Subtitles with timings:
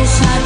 [0.00, 0.39] pasos a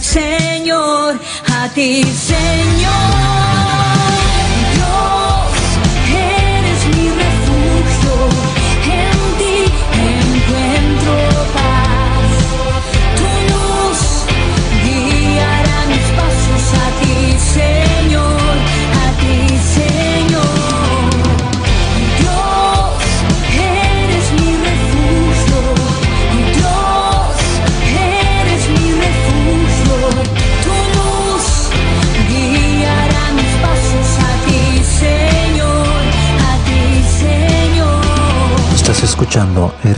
[0.00, 2.02] Señor, a ti.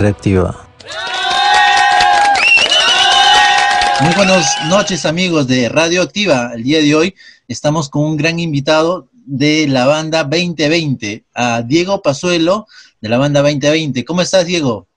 [0.02, 0.52] Reactiva.
[4.02, 6.50] Muy buenas noches amigos de Radio Activa.
[6.56, 7.14] El día de hoy
[7.46, 12.66] estamos con un gran invitado de la banda 2020, a Diego Pazuelo
[13.00, 14.04] de la banda 2020.
[14.04, 14.88] ¿Cómo estás, Diego?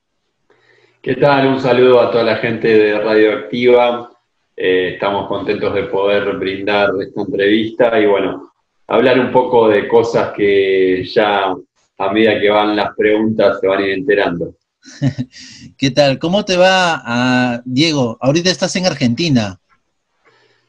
[1.03, 1.49] ¿Qué tal?
[1.49, 4.09] Un saludo a toda la gente de Radioactiva.
[4.57, 8.53] Eh, estamos contentos de poder brindar esta entrevista y bueno,
[8.87, 11.53] hablar un poco de cosas que ya
[11.99, 14.55] a medida que van las preguntas se van a ir enterando.
[15.77, 16.19] ¿Qué tal?
[16.19, 18.17] ¿Cómo te va, ah, Diego?
[18.19, 19.59] Ahorita estás en Argentina.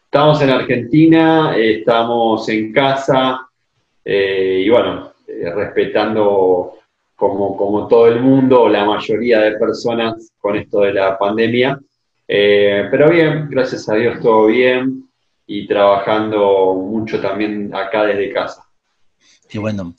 [0.04, 3.40] Estamos en Argentina, estamos en casa
[4.04, 6.72] eh, y bueno, eh, respetando
[7.14, 11.78] como, como todo el mundo, la mayoría de personas con esto de la pandemia.
[12.28, 15.08] Eh, pero bien, gracias a Dios todo bien
[15.46, 18.64] y trabajando mucho también acá desde casa.
[19.48, 19.94] Qué bueno.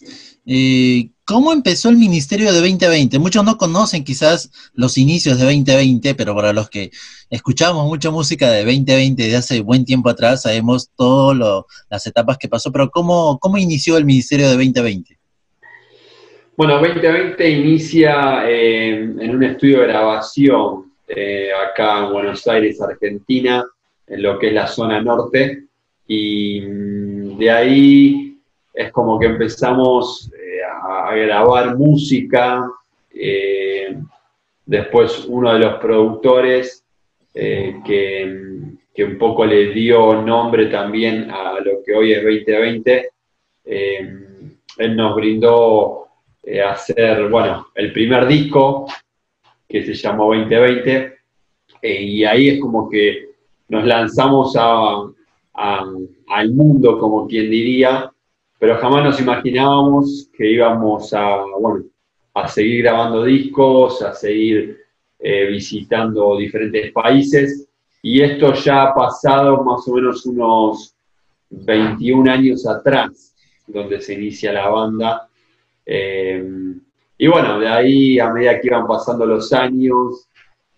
[0.46, 3.20] Eh, ¿Cómo empezó el Ministerio de 2020?
[3.20, 6.90] Muchos no conocen quizás los inicios de 2020, pero para los que
[7.30, 12.48] escuchamos mucha música de 2020 de hace buen tiempo atrás, sabemos todas las etapas que
[12.48, 15.18] pasó, pero ¿cómo, ¿cómo inició el Ministerio de 2020?
[16.56, 23.66] Bueno, 2020 inicia eh, en un estudio de grabación eh, acá en Buenos Aires, Argentina,
[24.08, 25.66] en lo que es la zona norte,
[26.08, 28.38] y mm, de ahí
[28.74, 30.32] es como que empezamos
[30.64, 32.70] a, a grabar música.
[33.14, 33.98] eh,
[34.66, 36.84] después uno de los productores
[37.34, 38.60] eh, que,
[38.94, 43.10] que un poco le dio nombre también a lo que hoy es 2020,
[43.66, 44.10] eh,
[44.78, 46.08] él nos brindó
[46.44, 48.88] eh, hacer, bueno, el primer disco
[49.68, 51.18] que se llamó 2020,
[51.82, 53.30] eh, y ahí es como que
[53.70, 55.04] nos lanzamos a-
[56.28, 58.12] al mundo, como quien diría,
[58.60, 61.86] pero jamás nos imaginábamos que íbamos a, bueno,
[62.34, 64.78] a seguir grabando discos, a seguir
[65.20, 67.68] eh, visitando diferentes países,
[68.02, 70.96] y esto ya ha pasado más o menos unos
[71.50, 73.36] 21 años atrás,
[73.66, 75.28] donde se inicia la banda.
[75.86, 76.74] Eh,
[77.18, 80.28] y bueno, de ahí a medida que iban pasando los años,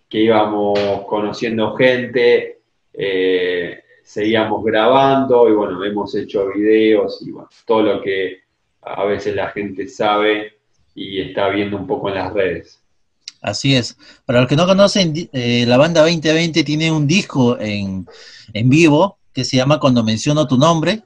[0.08, 2.60] que íbamos conociendo gente,
[2.94, 8.40] eh, seguíamos grabando y bueno, hemos hecho videos y bueno, todo lo que
[8.82, 10.54] a veces la gente sabe
[10.96, 12.82] y está viendo un poco en las redes.
[13.40, 13.96] Así es.
[14.26, 18.08] Para los que no conocen, eh, la banda 2020 tiene un disco en,
[18.52, 21.04] en vivo que se llama Cuando menciono tu nombre,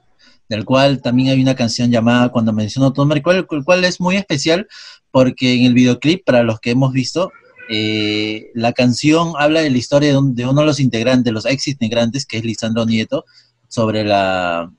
[0.48, 4.00] del cual también hay una canción llamada Cuando menciono tu nombre, cual, cual- cual es
[4.00, 4.66] muy especial
[5.12, 7.32] porque en el videoclip, para los que hemos visto,
[7.70, 11.46] eh, la canción habla de la historia de, un- de uno de los integrantes, los
[11.46, 13.26] ex integrantes, que es Lisandro Nieto,
[13.68, 14.72] sobre la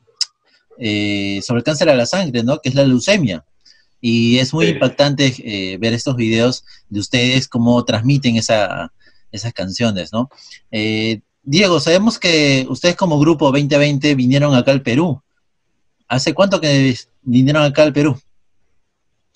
[0.78, 2.58] eh, sobre el cáncer a la sangre, ¿no?
[2.58, 3.44] Que es la leucemia.
[4.00, 4.72] Y es muy Sí.
[4.72, 8.92] impactante eh, ver estos videos de ustedes, cómo transmiten esa,
[9.32, 10.28] esas canciones, ¿no?
[10.70, 15.22] Eh, Diego, sabemos que ustedes como grupo 2020 vinieron acá al Perú.
[16.08, 18.18] ¿Hace cuánto que vinieron acá al Perú?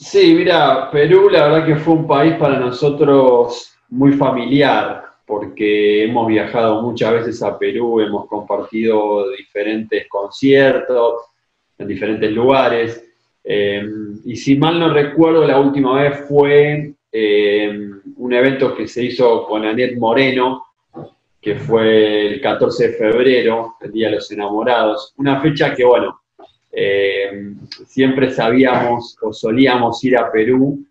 [0.01, 6.29] Sí, mira, Perú la verdad que fue un país para nosotros muy familiar, porque hemos
[6.29, 11.25] viajado muchas veces a Perú, hemos compartido diferentes conciertos
[11.77, 13.05] en diferentes lugares.
[13.43, 13.83] Eh,
[14.25, 19.47] y si mal no recuerdo, la última vez fue eh, un evento que se hizo
[19.47, 20.65] con Anet Moreno,
[21.41, 25.13] que fue el 14 de febrero, el Día de los Enamorados.
[25.17, 26.21] Una fecha que, bueno,
[26.71, 27.55] eh,
[27.87, 30.85] siempre sabíamos o solíamos ir a Perú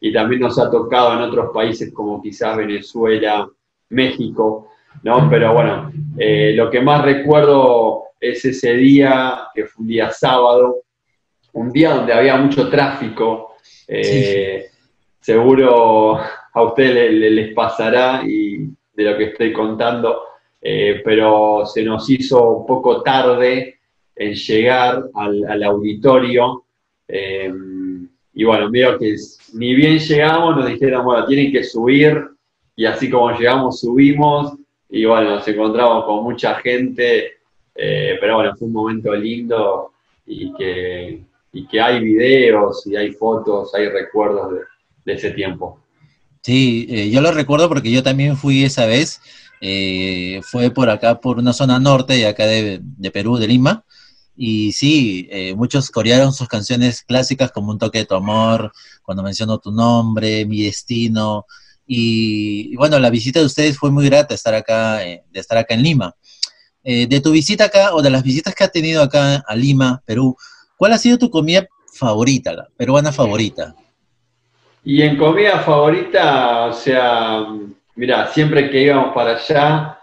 [0.00, 3.48] y también nos ha tocado en otros países como quizás Venezuela,
[3.90, 4.70] México,
[5.02, 5.28] ¿no?
[5.30, 10.82] Pero bueno, lo que más recuerdo es ese día, que fue un día sábado,
[11.54, 13.56] un día donde había mucho tráfico.
[13.86, 14.66] Eh,
[15.20, 16.16] seguro
[16.54, 20.22] a ustedes les, pasará y de lo que estoy contando,
[20.60, 23.80] eh, pero se nos hizo un poco tarde
[24.16, 26.64] en llegar al, auditorio.
[27.08, 27.52] Eh,
[28.34, 29.16] y bueno, medio que
[29.54, 32.18] ni bien llegamos, nos dijeron, bueno, tienen que subir,
[32.74, 34.54] y así como llegamos, subimos,
[34.88, 37.32] y bueno, nos encontramos con mucha gente,
[37.74, 39.92] pero bueno, fue un momento lindo
[40.26, 41.22] y que,
[41.52, 44.54] y que hay videos y hay fotos, hay recuerdos
[45.04, 45.78] de, ese tiempo.
[46.42, 49.20] Sí, eh, yo lo recuerdo porque yo también fui esa vez,
[49.60, 52.80] eh, fue por acá, por una zona norte de acá de,
[53.12, 53.84] Perú, de Lima,
[54.44, 58.72] y sí, eh, muchos corearon sus canciones clásicas como Un toque de tu amor,
[59.02, 61.46] cuando menciono tu nombre, Mi destino,
[61.86, 65.82] y, bueno, la visita de ustedes fue muy grata estar acá, de estar acá en
[65.82, 66.16] Lima.
[66.82, 70.36] de tu visita acá, o de las visitas que ha tenido acá a Lima, Perú,
[70.82, 73.76] ¿Cuál ha sido tu comida favorita, la peruana favorita?
[74.82, 77.46] Y en comida favorita, o sea,
[77.94, 80.01] mira, siempre que íbamos para allá,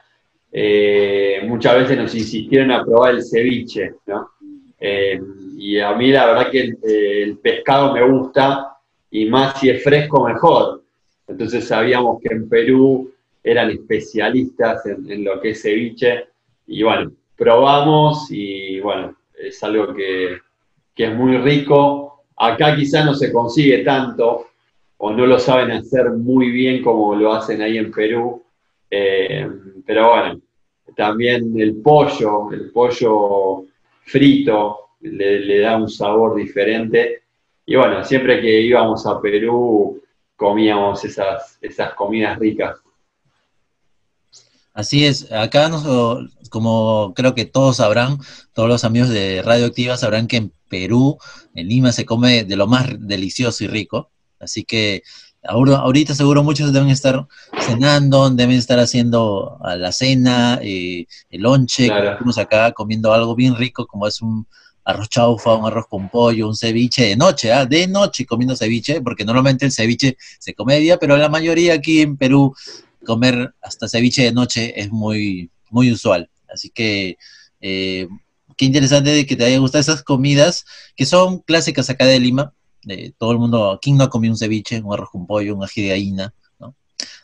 [0.51, 4.31] eh, muchas veces nos insistieron a probar el ceviche, ¿no?
[4.79, 5.19] Eh,
[5.57, 8.77] y a mí la verdad que eh, el, pescado me gusta
[9.11, 10.83] y más si es fresco mejor.
[11.27, 13.11] Entonces sabíamos que en Perú
[13.43, 16.27] eran especialistas en, lo que es ceviche
[16.65, 20.37] y bueno, probamos y bueno, es algo que,
[20.95, 22.23] que es muy rico.
[22.37, 24.47] Acá quizá no se consigue tanto
[24.97, 28.43] o no lo saben hacer muy bien como lo hacen ahí en Perú.
[28.89, 29.47] Eh,
[29.85, 30.41] pero bueno,
[30.95, 33.65] también el pollo, el pollo
[34.03, 37.23] frito le, da un sabor diferente.
[37.65, 40.01] Y bueno, siempre que íbamos a Perú
[40.35, 42.79] comíamos esas, esas comidas ricas.
[44.73, 45.69] Así es, acá
[46.49, 48.17] como creo que todos sabrán,
[48.53, 51.17] todos los amigos de Radioactiva sabrán que en Perú,
[51.53, 54.11] en Lima, se come de lo más delicioso y rico.
[54.39, 55.03] Así que
[55.43, 57.27] ahorita seguro muchos deben estar
[57.59, 63.87] cenando, deben estar haciendo la cena, eh, el lonche, estamos acá comiendo algo bien rico
[63.87, 64.45] como es un
[64.83, 67.65] arroz chaufa, un arroz con pollo, un ceviche de noche, ¿ah?
[67.65, 71.73] de noche comiendo ceviche, porque normalmente el ceviche se come de día, pero la mayoría
[71.73, 72.53] aquí en Perú
[73.05, 76.29] comer hasta ceviche de noche es muy, muy usual.
[76.51, 77.17] Así que
[77.61, 78.07] eh,
[78.57, 80.65] qué interesante que te haya gustado esas comidas
[80.95, 82.53] que son clásicas acá de Lima.
[83.17, 85.83] Todo el mundo, ¿quién no ha comido un ceviche, un arroz con pollo, un ají
[85.83, 86.33] de gallina?
[86.59, 86.75] ¿no?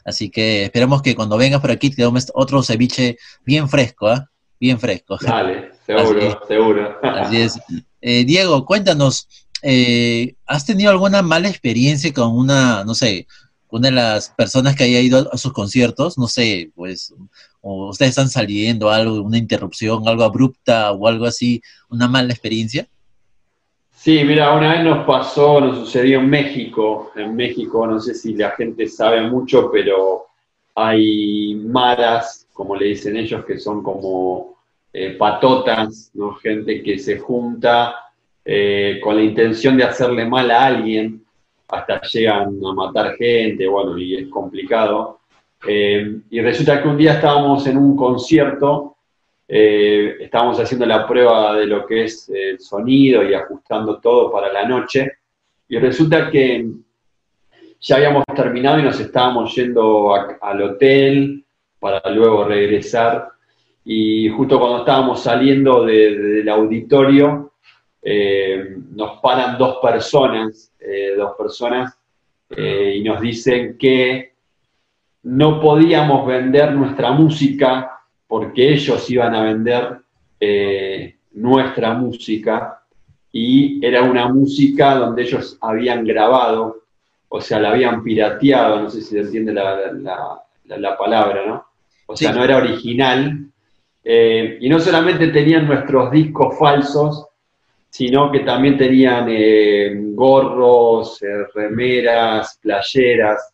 [0.04, 4.30] Así que esperamos que cuando vengas por aquí te damos otro ceviche bien fresco, ¿ah?
[4.60, 5.18] Bien fresco.
[5.22, 6.98] Dale, seguro, seguro.
[7.04, 7.60] Así es.
[8.02, 9.28] Eh, Diego, cuéntanos,
[9.62, 13.28] eh, ¿has tenido alguna mala experiencia con una, no sé,
[13.70, 16.18] una de las personas que haya ido a sus conciertos?
[16.18, 17.14] No sé, pues
[17.68, 22.88] o ustedes están saliendo, algo, una interrupción, algo abrupta o algo así, una mala experiencia?
[24.06, 27.12] Sí, mira, una vez nos pasó, nos sucedió en México.
[27.16, 30.28] En México, no sé si la gente sabe mucho, pero
[30.76, 34.60] hay maras, como le dicen ellos, que son como
[34.94, 36.36] eh, patotas, ¿no?
[36.36, 37.96] Gente que se junta
[38.46, 41.26] eh, con la intención de hacerle mal a alguien,
[41.68, 45.22] hasta llegan a matar gente, bueno, y es complicado.
[45.68, 48.95] Eh, y resulta que un día estábamos en un concierto,
[49.48, 54.52] eh, estábamos haciendo la prueba de lo que es el sonido y ajustando todo para
[54.52, 55.20] la noche,
[55.68, 56.66] y resulta que
[57.80, 61.44] ya habíamos terminado y nos estábamos yendo al hotel
[61.80, 63.30] para luego regresar,
[63.84, 67.54] y justo cuando estábamos saliendo del auditorio,
[68.02, 70.72] eh, nos paran dos personas,
[71.18, 71.98] dos personas,
[72.58, 74.34] y nos dicen que
[75.24, 77.95] no podíamos vender nuestra música
[78.28, 79.98] porque ellos iban a vender
[80.40, 82.82] eh, nuestra música
[83.32, 86.84] y era una música donde ellos habían grabado,
[87.28, 91.66] o sea, la habían pirateado, no sé si se entiende la, palabra, ¿no?
[92.08, 93.50] O sea, no era original.
[94.04, 97.28] Eh, y no solamente tenían nuestros discos falsos,
[97.90, 101.20] sino que también tenían eh, gorros,
[101.54, 103.52] remeras, playeras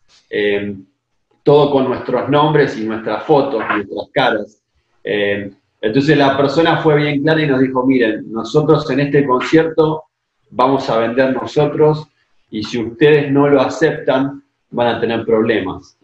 [1.44, 4.61] todo con nuestros nombres y nuestras fotos, nuestras caras.
[5.04, 10.04] Eh, entonces la persona fue bien clara y nos dijo, miren, nosotros en este concierto
[10.52, 12.08] vamos a vender nosotros
[12.50, 15.98] y si ustedes no lo aceptan, van a tener problemas.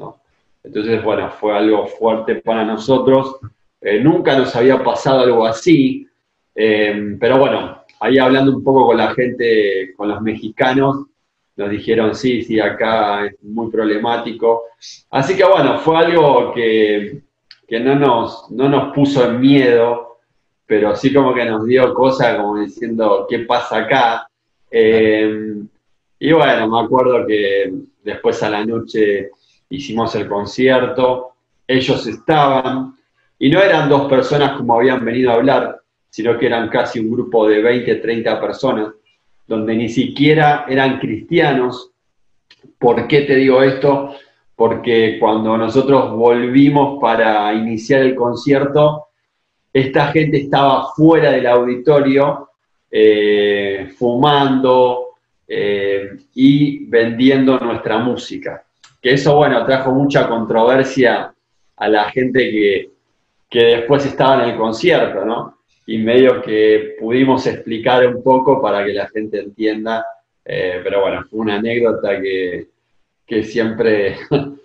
[0.63, 3.37] Entonces, bueno, fue algo fuerte para nosotros.
[3.81, 6.07] Eh, nunca nos había pasado algo así,
[6.55, 11.05] eh, pero bueno, ahí hablando un poco con la gente, con los mexicanos,
[11.55, 14.63] nos dijeron, sí, sí, acá es muy problemático.
[15.09, 17.21] Así que bueno, fue algo que,
[17.69, 20.19] no, nos, no nos puso en miedo,
[20.65, 24.29] pero sí como que nos dio cosas como diciendo, ¿qué pasa acá?
[24.69, 25.55] Eh,
[26.19, 29.29] y bueno, me acuerdo que después a la noche
[29.69, 31.33] hicimos el concierto,
[31.67, 32.95] ellos estaban,
[33.37, 37.11] y no eran dos personas como habían venido a hablar, sino que eran casi un
[37.11, 38.93] grupo de 20, 30 personas
[39.45, 41.91] donde ni siquiera eran cristianos.
[42.79, 44.15] ¿Por qué te digo esto?
[44.57, 49.05] Porque cuando nosotros volvimos para iniciar el concierto,
[49.71, 52.49] esta gente estaba fuera del auditorio,
[52.91, 55.11] eh, fumando
[55.47, 58.65] eh, y vendiendo nuestra música.
[59.01, 61.33] Que eso, bueno, trajo mucha controversia
[61.77, 62.89] a la gente que,
[63.49, 65.57] que después estaba en el concierto, ¿no?
[65.87, 70.05] y medio que pudimos explicar un poco para que la gente entienda,
[70.43, 72.67] eh, pero bueno, fue una anécdota que,
[73.43, 74.17] siempre,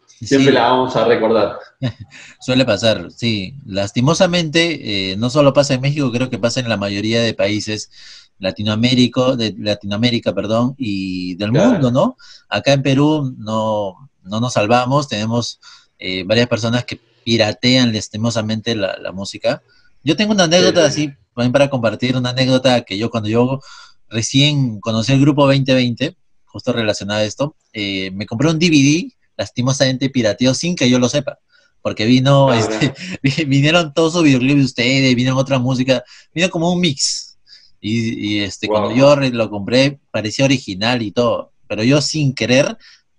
[0.07, 1.59] siempre la vamos a recordar.
[2.41, 3.55] Suele pasar, sí.
[3.67, 7.91] Lastimosamente, eh, no solo pasa en México, creo que pasa en la mayoría de países
[8.39, 12.17] Latinoamérica, de Latinoamérica, perdón, y del mundo, ¿no?
[12.49, 15.61] Acá en Perú no, no nos salvamos, tenemos
[15.99, 19.63] eh, varias personas que piratean lastimosamente la, la música.
[20.03, 23.61] Yo tengo una anécdota así, también para compartir, una anécdota que yo cuando yo
[24.09, 26.17] recién conocí el grupo 2020,
[26.53, 31.09] justo relacionada a esto, eh, me compré un DVD, lastimosamente pirateado sin que yo lo
[31.09, 31.39] sepa,
[31.81, 32.95] porque vino, ah, este,
[33.47, 36.05] vinieron todos sus videoclips de ustedes, vino otra música,
[36.35, 37.39] vino como un mix.
[37.81, 42.77] Y, este, cuando yo lo compré, parecía original y todo, pero yo sin querer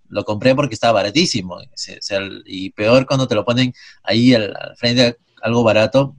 [0.08, 1.58] lo compré porque estaba baratísimo.
[2.46, 3.74] y peor cuando te lo ponen
[4.04, 6.16] ahí al, al frente algo barato,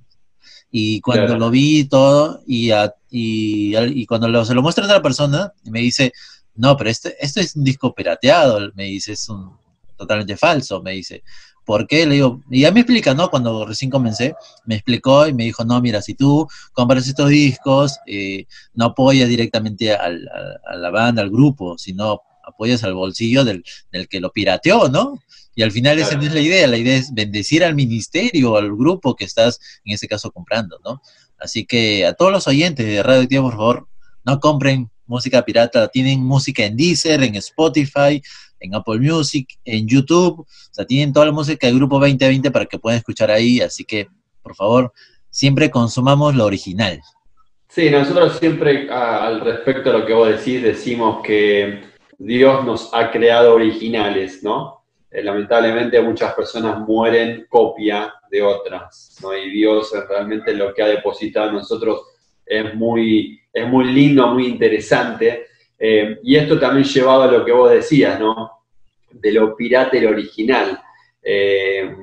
[0.76, 2.72] y cuando lo vi todo, y,
[3.08, 6.12] y, cuando se lo muestra a otra persona, me dice,
[6.56, 9.50] no, pero este, esto es un disco pirateado, me dice, es un
[9.96, 11.22] totalmente falso, me dice.
[11.64, 12.04] ¿Por qué?
[12.04, 13.30] Le digo, y ya me explica, ¿no?
[13.30, 14.34] Cuando recién comencé,
[14.66, 19.28] me explicó y me dijo, no, mira, si tú compras estos discos, eh, no apoyas
[19.28, 24.88] directamente a, la banda, al grupo, sino apoyas al bolsillo del, del que lo pirateó,
[24.88, 25.22] ¿no?
[25.54, 28.74] Y al final esa no es la idea, la idea es bendecir al ministerio al
[28.76, 31.00] grupo que estás en ese caso comprando, ¿no?
[31.38, 33.88] Así que a todos los oyentes de Radio Activa, por favor,
[34.24, 38.22] no compren música pirata, tienen música en Deezer, en Spotify,
[38.60, 42.66] en Apple Music, en YouTube, o sea, tienen toda la música del grupo 2020 para
[42.66, 44.08] que puedan escuchar ahí, así que,
[44.42, 44.92] por favor,
[45.30, 47.00] siempre consumamos lo original.
[47.68, 51.82] Sí, nosotros siempre al respecto a lo que vos decís, decimos que
[52.18, 54.84] Dios nos ha creado originales, ¿no?
[55.10, 59.36] Eh, lamentablemente muchas personas mueren copia de otras, ¿no?
[59.36, 62.13] Y Dios realmente lo que ha depositado nosotros
[62.46, 65.46] es muy, es muy lindo, muy interesante.
[65.78, 68.64] Eh, y esto también llevado a lo que vos decías, ¿no?
[69.10, 70.80] De lo pirata y original.
[71.22, 71.94] Eh,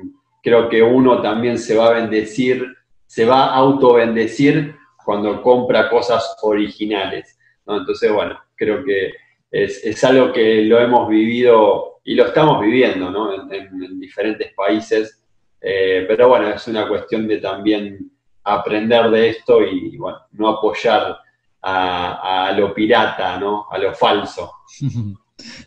[0.41, 2.65] creo que uno también se va a bendecir,
[3.05, 7.77] se va a auto-bendecir cuando compra cosas originales, ¿no?
[7.77, 9.13] Entonces, bueno, creo que
[9.51, 13.51] es, es algo que lo hemos vivido y lo estamos viviendo ¿no?
[13.51, 15.23] en, diferentes países,
[15.59, 18.10] eh, pero bueno, es una cuestión de también
[18.43, 21.17] aprender de esto y bueno, no apoyar
[21.61, 23.67] a, lo pirata, ¿no?
[23.71, 24.51] a lo falso.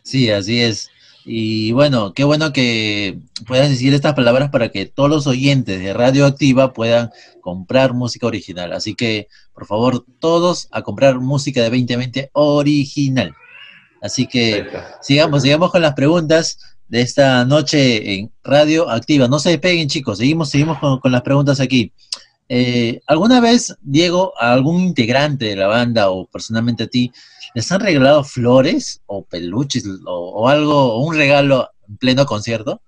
[0.04, 0.88] Sí, así es.
[1.24, 5.92] Y bueno, qué bueno que puedas decir estas palabras para que todos los oyentes de
[5.92, 8.72] Radio Activa puedan comprar música original.
[8.72, 13.34] Así que, por favor, todos a comprar música de 2020 original.
[14.00, 14.66] Así que
[15.00, 19.26] sigamos, sigamos con las preguntas de esta noche en Radio Activa.
[19.26, 21.92] No se despeguen, chicos, seguimos, seguimos con, las preguntas aquí.
[22.48, 27.10] Eh, ¿Alguna vez, Diego, a algún integrante de la banda o personalmente a ti,
[27.54, 32.80] les han regalado flores o peluches o, algo, o un regalo en pleno concierto?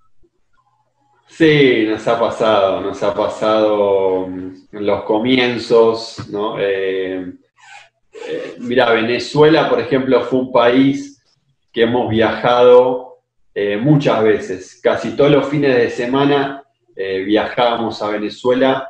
[1.27, 6.59] Sí, nos ha pasado, nos ha pasado en los comienzos, ¿no?
[6.59, 7.33] Eh,
[8.27, 11.23] eh, mira, Venezuela, por ejemplo, fue un país
[11.71, 13.05] que hemos viajado
[13.81, 14.79] muchas veces.
[14.83, 16.63] Casi todos los fines de semana
[16.95, 18.87] viajábamos a Venezuela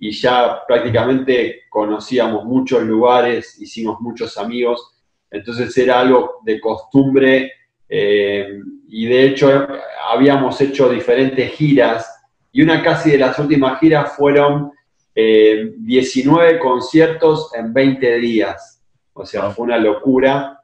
[0.00, 4.96] y ya prácticamente conocíamos muchos lugares, hicimos muchos amigos.
[5.30, 7.52] Entonces era algo de costumbre
[7.88, 9.68] y de hecho
[10.10, 12.08] habíamos hecho diferentes giras
[12.50, 14.72] y una casi de las últimas giras fueron
[15.14, 18.82] 19 conciertos en 20 días.
[19.12, 20.62] O sea, fue una locura.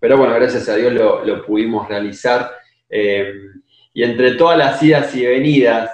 [0.00, 2.50] Pero bueno, gracias a Dios lo, lo pudimos realizar.
[2.88, 3.32] Eh,
[3.92, 5.90] y entre todas las idas y venidas,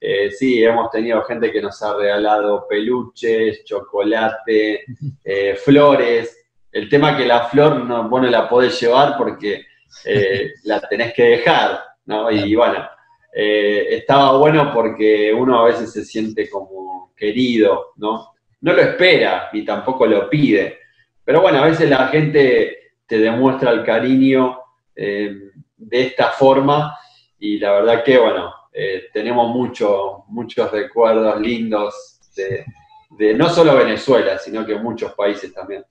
[0.00, 4.84] eh, sí, hemos tenido gente que nos ha regalado peluches, chocolate,
[5.24, 6.46] eh, flores.
[6.70, 9.66] El tema que la flor no, vos no la podés llevar porque
[10.04, 12.30] eh, la tenés que dejar, ¿no?
[12.30, 12.88] Y bueno,
[13.32, 18.32] estaba bueno porque uno a veces se siente como querido, ¿no?
[18.60, 20.78] No lo espera ni tampoco lo pide.
[21.24, 24.58] Pero bueno, a veces la gente te demuestra el cariño
[24.94, 26.98] de esta forma
[27.38, 34.38] y la verdad que, bueno, eh, tenemos mucho, muchos recuerdos lindos de, no solo Venezuela,
[34.38, 35.84] sino que muchos países también.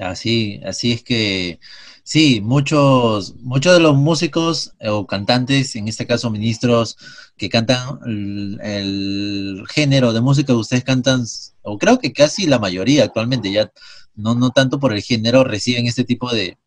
[0.00, 1.60] Así, así es que
[2.02, 6.96] sí, muchos, muchos de los músicos o cantantes, en este caso ministros,
[7.36, 11.22] que cantan el, género de música que ustedes cantan,
[11.62, 13.70] o creo que casi la mayoría actualmente, ya
[14.16, 16.58] no, no tanto por el género, reciben este tipo de,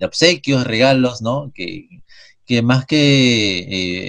[0.00, 1.52] de obsequios, regalos, ¿no?
[1.54, 1.86] Que,
[2.46, 3.58] que más que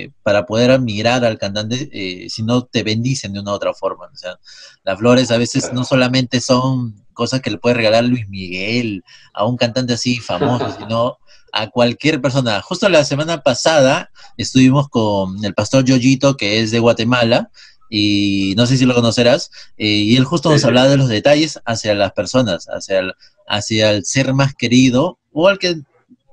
[0.03, 4.05] eh, para poder admirar al cantante, eh, sino te bendicen de una u otra forma.
[4.11, 4.39] O sea,
[4.83, 9.45] las flores a veces no solamente son cosas que le puede regalar Luis Miguel a
[9.45, 11.17] un cantante así famoso, sino
[11.51, 12.61] a cualquier persona.
[12.61, 17.51] Justo la semana pasada estuvimos con el pastor Yoyito, que es de Guatemala,
[17.89, 21.59] y no sé si lo conocerás, eh, y él justo nos hablaba de los detalles
[21.65, 23.03] hacia las personas, hacia
[23.47, 25.81] hacia el ser más querido o al que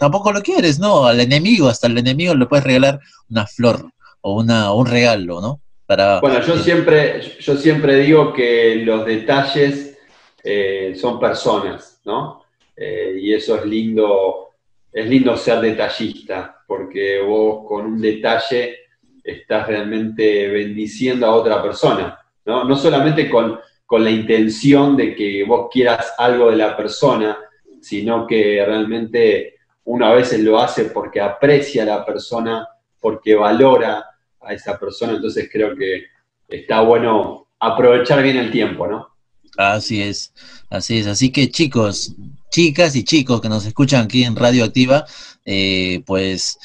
[0.01, 1.05] tampoco lo quieres, ¿no?
[1.05, 3.91] Al enemigo, hasta el enemigo le puedes regalar una flor
[4.23, 5.61] o una, un regalo, ¿no?
[5.85, 9.99] Para, bueno, yo, siempre, yo siempre digo que los detalles
[10.43, 12.43] eh, son personas, ¿no?
[12.75, 14.53] Eh, y eso es lindo,
[14.91, 18.79] es lindo ser detallista, porque vos con un detalle
[19.23, 22.65] estás realmente bendiciendo a otra persona, ¿no?
[22.65, 27.37] No solamente con, con la intención de que vos quieras algo de la persona,
[27.83, 32.69] sino que realmente uno a veces lo hace porque aprecia a la persona,
[33.01, 34.05] porque valora
[34.41, 36.05] a esa persona, entonces creo que
[36.49, 39.09] está bueno aprovechar bien el tiempo, ¿no?
[39.57, 40.33] Así es,
[40.71, 41.07] así es.
[41.07, 42.15] Así que chicos,
[42.51, 45.05] chicas y chicos que nos escuchan aquí en Radio Activa,
[45.45, 46.59] eh, pues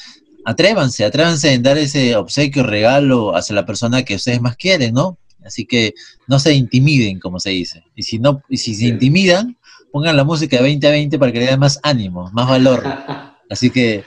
[0.44, 5.18] atrévanse, atrévanse en dar ese obsequio, regalo hacia la persona que ustedes más quieren, ¿no?
[5.44, 5.94] Así que
[6.26, 7.84] no se intimiden, como se dice.
[7.94, 9.56] Y si no, y si se intimidan,
[9.96, 12.82] pongan la música de 2020 para que le den más ánimo, más valor.
[13.48, 14.04] Así que,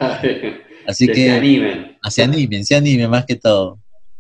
[0.86, 1.97] así que, se animen.
[2.10, 3.80] Se animen, se animen más que todo.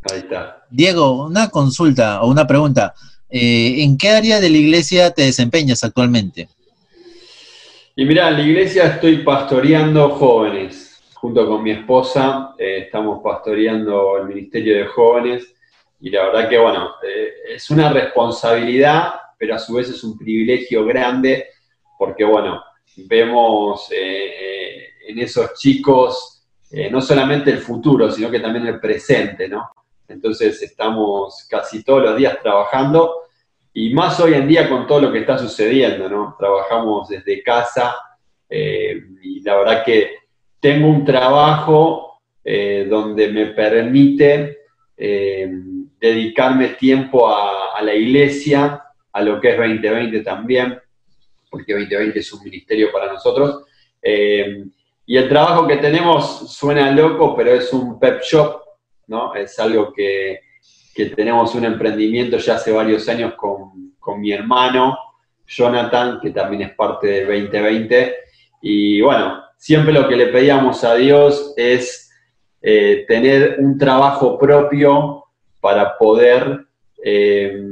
[0.09, 0.63] Ahí está.
[0.69, 2.95] Diego, una consulta o una pregunta.
[3.29, 6.47] Eh, ¿En qué área de la iglesia te desempeñas actualmente?
[7.97, 11.01] Y mira, en la iglesia estoy pastoreando jóvenes.
[11.15, 15.53] Junto con mi esposa eh, estamos pastoreando el Ministerio de Jóvenes
[15.99, 20.17] y la verdad que, bueno, eh, es una responsabilidad, pero a su vez es un
[20.17, 21.47] privilegio grande
[21.99, 22.63] porque bueno,
[22.95, 28.79] vemos eh, eh, en esos chicos eh, no solamente el futuro, sino que también el
[28.79, 29.69] presente, ¿no?
[30.07, 33.23] Entonces estamos casi todos los días trabajando
[33.73, 36.37] y más hoy en día con todo lo que está sucediendo, ¿no?
[36.39, 37.95] Trabajamos desde casa
[38.49, 40.13] y la verdad que
[40.59, 44.57] tengo un trabajo donde me permite
[44.97, 50.79] dedicarme tiempo a, a la iglesia, a lo que es 2020 también,
[51.49, 53.65] porque 2020 es un ministerio para nosotros.
[54.01, 54.65] Eh,
[55.05, 58.61] y el trabajo que tenemos suena loco, pero es un pep shop,
[59.07, 59.33] ¿no?
[59.33, 60.41] Es algo que,
[60.93, 64.97] que tenemos un emprendimiento ya hace varios años con, con, mi hermano,
[65.47, 68.15] Jonathan, que también es parte del 2020.
[68.61, 72.11] Y bueno, siempre lo que le pedíamos a Dios es
[72.61, 75.23] eh, tener un trabajo propio
[75.61, 76.67] para poder
[77.03, 77.63] eh,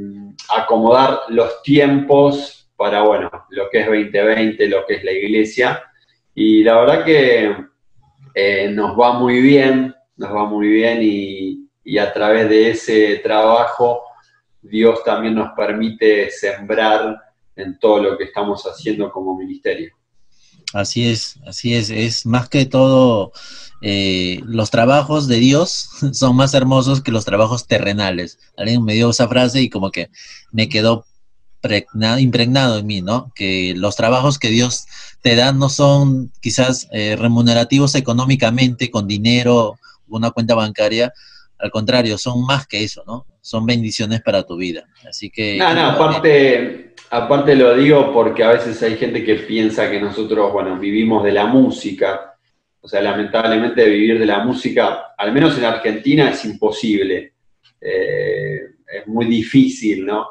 [0.49, 5.83] acomodar los tiempos para, bueno, lo que es 2020, lo que es la iglesia.
[6.33, 7.55] Y la verdad que
[8.35, 11.63] eh, nos va muy bien, nos va muy bien y,
[11.99, 14.03] a través de ese trabajo
[14.61, 17.17] Dios también nos permite sembrar
[17.55, 19.93] en todo lo que estamos haciendo como ministerio.
[20.73, 23.31] Así es, así es, es más que todo,
[23.81, 28.37] eh, los trabajos de Dios son más hermosos que los trabajos terrenales.
[28.57, 30.09] Alguien me dio esa frase y como que
[30.51, 31.05] me quedó
[32.19, 33.31] impregnado en mí, ¿no?
[33.35, 34.85] Que los trabajos que Dios
[35.21, 39.77] te da no son quizás eh, remunerativos económicamente, con dinero,
[40.07, 41.13] una cuenta bancaria,
[41.59, 43.25] al contrario, son más que eso, ¿no?
[43.41, 44.85] Son bendiciones para tu vida.
[45.09, 45.57] Así que...
[45.57, 50.53] No, no, aparte, aparte lo digo porque a veces hay gente que piensa que nosotros,
[50.53, 52.35] bueno, vivimos de la música.
[52.79, 57.33] O sea, lamentablemente vivir de la música, al menos en Argentina, es imposible.
[57.81, 60.27] Eh, es muy difícil, ¿no?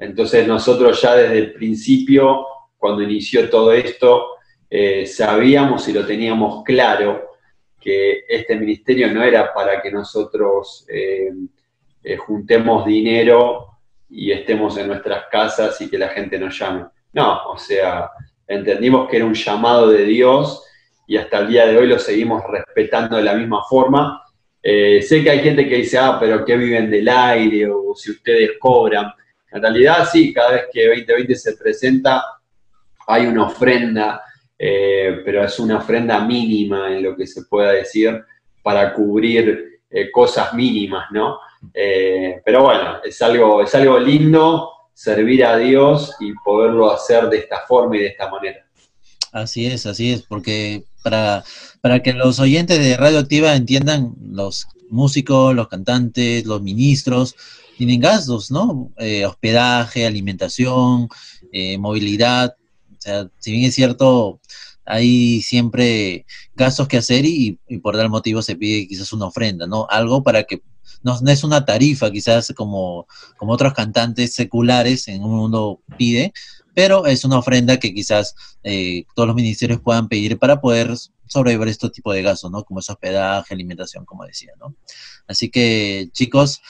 [0.00, 2.46] Entonces nosotros ya desde el principio
[2.80, 7.28] cuando inició todo esto, eh, sabíamos y lo teníamos claro
[7.78, 11.30] que este ministerio no era para que nosotros eh,
[12.02, 13.66] eh, juntemos dinero
[14.08, 16.86] y estemos en nuestras casas y que la gente nos llame.
[17.12, 18.10] No, o sea,
[18.48, 20.64] entendimos que era un llamado de Dios
[21.06, 24.22] y hasta el día de hoy lo seguimos respetando de la misma forma.
[24.62, 28.52] Sé que hay gente que dice, ah, pero que viven del aire o si ustedes
[28.58, 29.12] cobran.
[29.52, 32.24] En realidad sí, cada vez que 2020 se presenta
[33.06, 34.22] hay una ofrenda,
[34.58, 38.22] eh, pero es una ofrenda mínima en lo que se pueda decir
[38.62, 41.38] para cubrir eh, cosas mínimas, ¿no?
[42.42, 47.60] pero bueno, es algo, es algo lindo servir a Dios y poderlo hacer de esta
[47.66, 48.66] forma y de esta manera.
[49.32, 51.42] Así es, así es, porque para,
[51.80, 57.34] para que los oyentes de Radioactiva entiendan, los músicos, los cantantes, los ministros,
[57.80, 58.92] tienen gastos, ¿no?
[58.98, 61.08] Eh, hospedaje, alimentación,
[61.50, 62.54] eh, movilidad.
[62.92, 64.38] O sea, si bien es cierto,
[64.84, 69.86] hay siempre gastos que hacer y, por tal motivo se pide quizás una ofrenda, ¿no?
[69.88, 70.60] Algo para que
[71.02, 73.06] no, es una tarifa quizás como,
[73.38, 76.34] como otros cantantes seculares en un mundo pide,
[76.74, 80.94] pero es una ofrenda que quizás eh, todos los ministerios puedan pedir para poder
[81.26, 82.62] sobrevivir este tipo de gastos, ¿no?
[82.62, 84.74] Como es hospedaje, alimentación, como decía, ¿no?
[85.26, 86.60] Así que, chicos,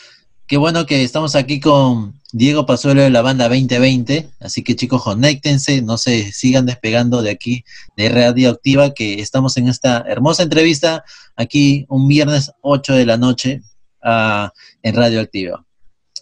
[0.50, 5.04] qué bueno que estamos aquí con Diego Pazuelo de la banda 2020, así que chicos,
[5.04, 7.64] conéctense, no se sigan despegando de aquí,
[7.96, 11.04] de Radioactiva, que estamos en esta hermosa entrevista
[11.36, 13.62] aquí un viernes 8 de la noche
[14.02, 14.48] uh,
[14.82, 15.64] en Radioactiva.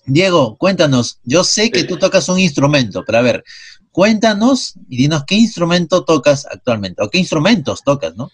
[0.05, 3.45] Diego, cuéntanos, yo sé que tú tocas un instrumento, pero a ver,
[3.93, 8.31] cuéntanos y dinos qué instrumento tocas actualmente, o qué instrumentos tocas, ¿no?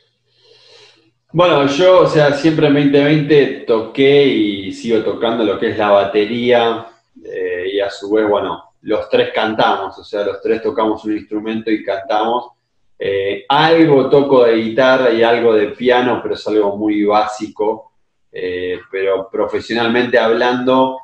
[1.35, 5.91] Bueno, yo, o sea, siempre en 2020 toqué y sigo tocando lo que es la
[5.91, 6.87] batería
[7.25, 11.17] eh, y a su vez, bueno, los tres cantamos, o sea, los tres tocamos un
[11.17, 12.53] instrumento y cantamos.
[12.97, 17.91] Eh, algo toco de guitarra y algo de piano, pero es algo muy básico.
[18.31, 20.99] Eh, pero profesionalmente hablando,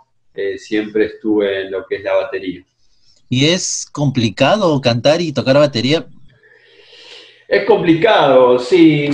[0.59, 2.65] siempre estuve en lo que es la batería.
[3.29, 6.07] ¿Y es complicado cantar y tocar batería?
[7.49, 9.11] Es complicado, sí,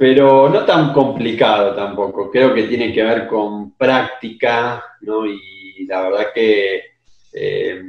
[0.00, 2.30] pero no tan complicado tampoco.
[2.30, 5.26] Creo que tiene que ver con práctica, ¿no?
[5.26, 6.80] Y la verdad que
[7.34, 7.82] eh,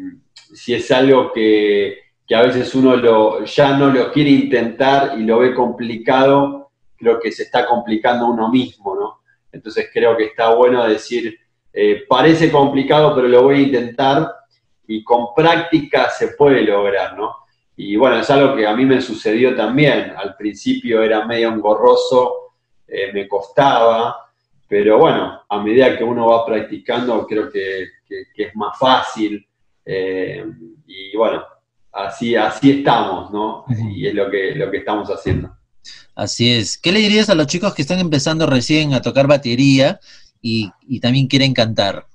[0.53, 5.23] si es algo que, que, a veces uno lo, ya no lo quiere intentar y
[5.23, 9.21] lo ve complicado, creo que se está complicando uno mismo, ¿no?
[9.49, 11.39] Entonces creo que está bueno decir,
[11.71, 14.35] eh, parece complicado, pero lo voy a intentar
[14.85, 17.37] y con práctica se puede lograr, ¿no?
[17.83, 20.13] Y bueno, es algo que a mí me sucedió también.
[20.15, 22.53] Al principio era medio engorroso,
[22.87, 24.15] eh, me costaba,
[24.67, 27.87] pero bueno, a medida que uno va practicando, creo que,
[28.37, 29.43] es más fácil.
[29.83, 30.45] Eh,
[30.85, 31.41] y bueno,
[31.91, 33.65] así, así estamos, ¿no?
[33.95, 35.57] Y es lo que, lo que estamos haciendo.
[36.13, 36.77] Así es.
[36.77, 39.99] ¿Qué le dirías a los chicos que están empezando recién a tocar batería
[40.39, 42.05] y, también quieren cantar?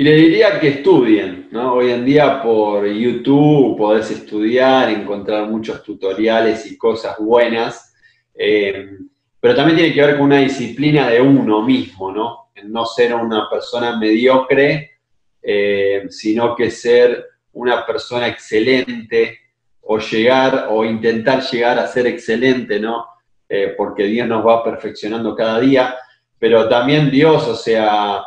[0.00, 1.74] Y le diría que estudien, ¿no?
[1.74, 7.96] Hoy en día por YouTube podés estudiar, encontrar muchos tutoriales y cosas buenas,
[8.32, 8.90] eh,
[9.40, 12.50] pero también tiene que ver con una disciplina de uno mismo, ¿no?
[12.62, 14.92] No ser una persona mediocre,
[15.42, 19.36] eh, sino que ser una persona excelente
[19.80, 23.04] o llegar o intentar llegar a ser excelente, ¿no?
[23.48, 25.96] Eh, porque Dios nos va perfeccionando cada día
[26.38, 28.22] pero también Dios, o sea,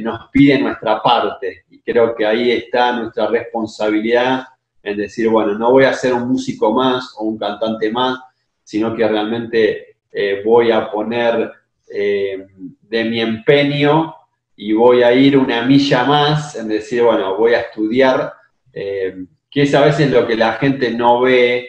[0.00, 1.64] nos pide nuestra parte.
[1.70, 4.44] Y creo que ahí está nuestra responsabilidad
[4.82, 8.18] en decir, bueno, no voy a ser un músico más o un cantante más,
[8.62, 11.52] sino que realmente eh, voy a poner
[11.92, 12.46] eh,
[12.80, 14.14] de mi empeño
[14.56, 18.32] y voy a ir una milla más en decir, bueno, voy a estudiar,
[18.72, 21.68] que es a veces lo que la gente no ve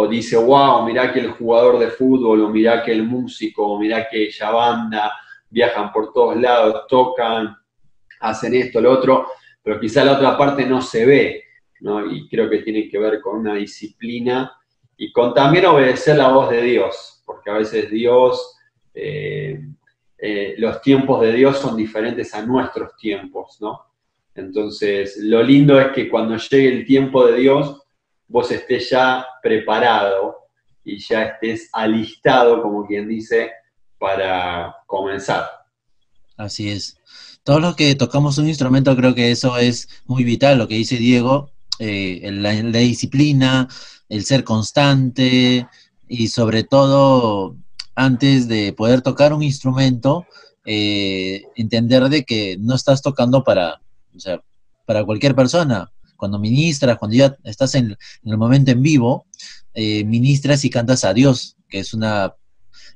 [0.00, 3.78] o dice, wow, mirá que el jugador de fútbol, o mirá que el músico, o
[3.78, 5.12] mirá que ella banda,
[5.50, 7.56] viajan por todos lados, tocan,
[8.20, 9.26] hacen esto, lo otro,
[9.62, 11.44] pero quizá la otra parte no se ve,
[11.80, 12.10] ¿no?
[12.10, 14.52] Y creo que tiene que ver con una disciplina
[14.96, 18.56] y con también obedecer la voz de Dios, porque a veces Dios,
[18.94, 19.60] eh,
[20.18, 23.86] eh, los tiempos de Dios son diferentes a nuestros tiempos, ¿no?
[24.34, 27.82] Entonces, lo lindo es que cuando llegue el tiempo de Dios,
[28.28, 30.36] vos estés ya preparado
[30.84, 33.52] y ya estés alistado, como quien dice,
[33.98, 35.48] para comenzar.
[36.36, 36.98] Así es.
[37.44, 40.96] Todos los que tocamos un instrumento creo que eso es muy vital, lo que dice
[40.96, 43.68] Diego, eh, la, disciplina,
[44.08, 45.66] el ser constante
[46.08, 47.56] y sobre todo
[47.94, 50.26] antes de poder tocar un instrumento,
[50.66, 53.80] eh, entender de que no estás tocando para,
[54.86, 59.26] para cualquier persona, cuando ministras, cuando ya estás en, el momento en vivo,
[59.72, 62.34] eh, ministras y cantas a Dios, que es una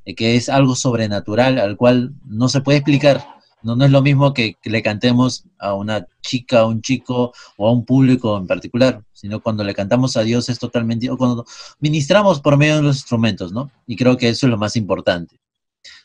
[0.05, 3.25] eh, que es algo sobrenatural al cual no se puede explicar.
[3.63, 7.69] No, no es lo mismo que, le cantemos a una chica, a un chico o
[7.69, 11.47] a un público en particular, sino cuando le cantamos a Dios es totalmente, o cuando
[11.81, 13.71] ministramos por medio de los instrumentos, ¿no?
[13.87, 15.41] Y creo que eso es lo más importante.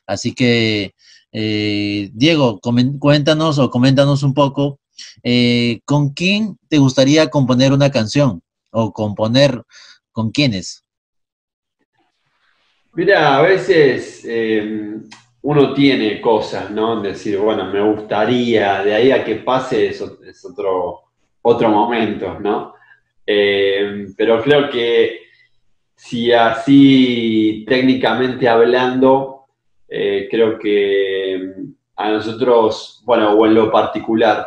[0.08, 0.96] Así que,
[1.34, 4.80] eh, Diego, cuéntanos o coméntanos un poco,
[5.24, 8.42] eh, ¿con quién te gustaría componer una canción?
[8.72, 9.64] O componer,
[10.12, 10.84] ¿con quiénes?
[13.00, 15.00] Mira, a veces eh,
[15.44, 17.02] uno tiene cosas, ¿no?
[17.02, 21.04] Decir, bueno, me gustaría, de ahí a que pase es, es otro,
[21.42, 22.74] otro momento, ¿no?
[23.26, 25.22] Eh, pero creo que
[25.96, 29.46] si así técnicamente hablando,
[29.88, 31.54] eh, creo que
[31.96, 34.46] a nosotros, bueno, o en lo particular,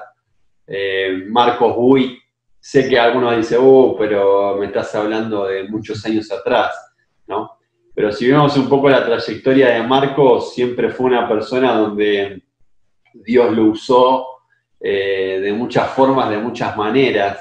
[1.29, 2.19] Marcos Buy,
[2.61, 6.93] sé que algunos dicen, oh, pero me estás hablando de muchos años atrás,
[7.27, 7.62] ¿no?
[7.95, 12.43] Pero si vemos un poco la trayectoria de Marcos, siempre fue una persona donde
[13.13, 14.27] Dios lo usó
[14.81, 17.39] eh, de muchas formas, de muchas maneras,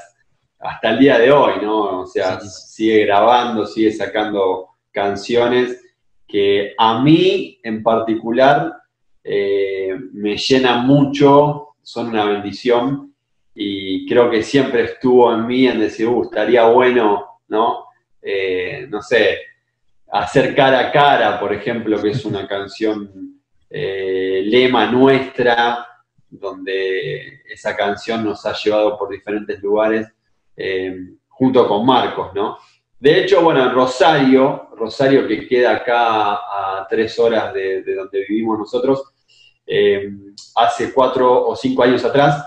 [0.59, 2.01] hasta el día de hoy, ¿no?
[2.01, 2.47] O sea, Sí.
[2.49, 5.81] sigue grabando, sigue sacando canciones
[6.27, 8.73] que a mí en particular
[9.23, 13.13] eh, me llenan mucho, son una bendición
[13.53, 17.85] y creo que siempre estuvo en mí en decir, uh, estaría bueno, ¿no?
[18.21, 19.37] Eh, no sé,
[20.11, 25.87] hacer cara a cara, por ejemplo, que es una canción eh, lema nuestra,
[26.29, 30.07] donde esa canción nos ha llevado por diferentes lugares,
[30.57, 30.93] eh,
[31.29, 32.57] junto con Marcos, ¿no?
[32.99, 38.25] De hecho, bueno, en Rosario, Rosario que queda acá a tres horas de, de donde
[38.27, 39.13] vivimos nosotros,
[39.65, 40.11] eh,
[40.55, 42.45] hace cuatro o cinco años atrás,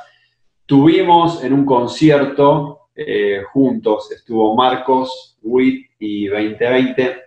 [0.67, 2.81] tuvimos en un concierto
[3.53, 7.24] juntos, estuvo Marcos, WIT y 2020,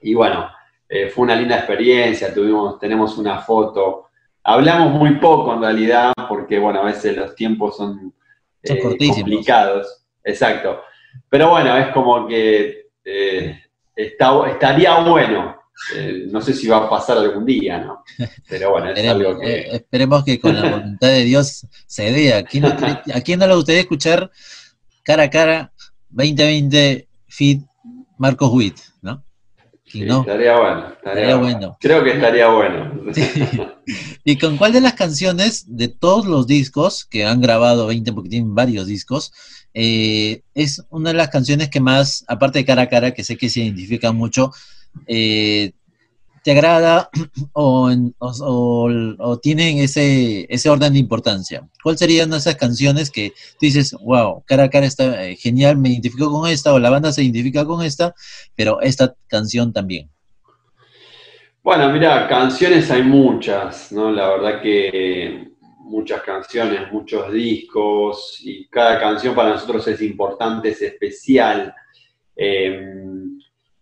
[0.00, 0.50] y bueno,
[0.88, 4.06] eh, fue una linda experiencia, tuvimos, tenemos una foto,
[4.44, 8.14] hablamos muy poco en realidad, porque bueno, a veces los tiempos son,
[8.62, 10.82] Son eh, complicados, exacto,
[11.28, 13.60] pero bueno, es como que eh,
[13.94, 15.56] está, estaría bueno,
[16.28, 18.02] no sé si va a pasar algún día, ¿no?
[18.48, 19.60] Pero bueno, es Esperemos, algo que...
[19.72, 22.32] esperemos que con la voluntad de Dios se dé.
[22.32, 22.68] ¿A quién, no,
[23.14, 24.30] ¿A quién no le gustaría escuchar
[25.02, 25.72] cara a cara
[26.08, 27.62] 2020 Fit
[28.16, 29.22] Marcos Witt, ¿no?
[29.98, 31.58] Sí, no, estaría bueno, estaría, estaría bueno.
[31.58, 31.76] bueno.
[31.80, 32.92] Creo que estaría bueno.
[34.24, 38.30] ¿Y con cuál de las canciones de todos los discos que han grabado 20, porque
[38.30, 39.32] tienen varios discos,
[39.74, 43.36] eh, es una de las canciones que más, aparte de cara a cara, que sé
[43.36, 44.52] que se identifica mucho,
[45.06, 45.72] eh,
[46.46, 47.10] te agrada
[47.54, 51.68] o, en- o- o- o tienen ese, ese orden de importancia?
[51.82, 55.34] ¿Cuál sería una de esas canciones que tú dices, wow, cara a cara está eh,
[55.34, 58.14] genial, me identifico con esta, o la banda se identifica con esta,
[58.54, 60.08] pero esta canción también?
[61.64, 64.12] Bueno, mira, canciones hay muchas, ¿no?
[64.12, 65.48] La verdad que
[65.80, 71.74] muchas canciones, muchos discos, y cada canción para nosotros es importante, es especial.
[72.36, 72.92] Eh,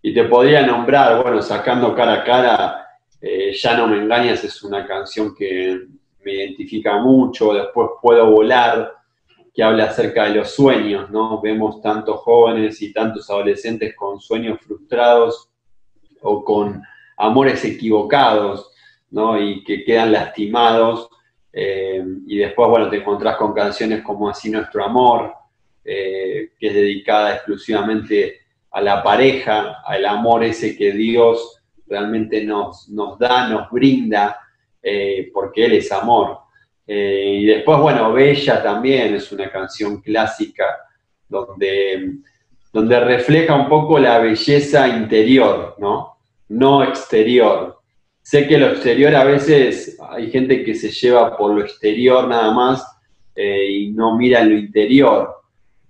[0.07, 2.89] y te podría nombrar, bueno, sacando cara a cara,
[3.23, 5.81] eh, Ya no me engañas es una canción que
[6.23, 8.97] me identifica mucho, después Puedo volar,
[9.55, 11.41] que habla acerca de los sueños, ¿no?
[11.41, 15.49] Vemos tantos jóvenes y tantos adolescentes con sueños frustrados
[16.21, 16.83] o con
[17.17, 18.73] amores equivocados,
[19.11, 19.41] ¿no?
[19.41, 21.09] Y que quedan lastimados.
[21.51, 25.33] eh, y después, bueno, te encontrás con canciones como Así Nuestro Amor,
[25.83, 28.44] eh, que es dedicada exclusivamente
[28.75, 34.41] a la pareja, al amor ese que Dios realmente nos, nos da, nos brinda,
[34.83, 36.39] eh, porque Él es amor.
[36.85, 40.65] Eh, y después, bueno, Bella también es una canción clásica
[41.29, 42.17] donde,
[42.73, 46.17] donde refleja un poco la belleza interior, ¿no?
[46.49, 47.81] No exterior.
[48.23, 52.51] Sé que lo exterior a veces hay gente que se lleva por lo exterior nada
[52.51, 52.85] más
[53.37, 55.44] eh, y no mira lo interior,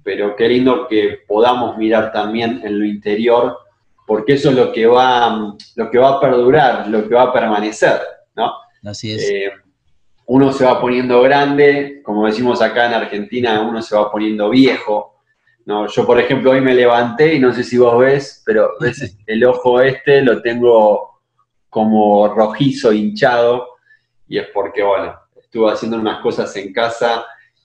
[0.04, 3.58] pero qué lindo que podamos mirar también en lo interior,
[4.06, 7.32] porque eso es lo que va, lo que va a perdurar, lo que va a
[7.32, 8.00] permanecer,
[8.36, 8.52] ¿no?
[8.84, 9.22] Así es.
[9.30, 9.50] Eh,
[10.26, 15.20] uno se va poniendo grande, como decimos acá en Argentina, uno se va poniendo viejo.
[15.64, 15.86] ¿no?
[15.88, 19.44] Yo, por ejemplo, hoy me levanté y no sé si vos ves, pero ves el
[19.44, 21.20] ojo este lo tengo
[21.70, 23.68] como rojizo, hinchado,
[24.28, 27.24] y es porque, bueno, estuve haciendo unas cosas en casa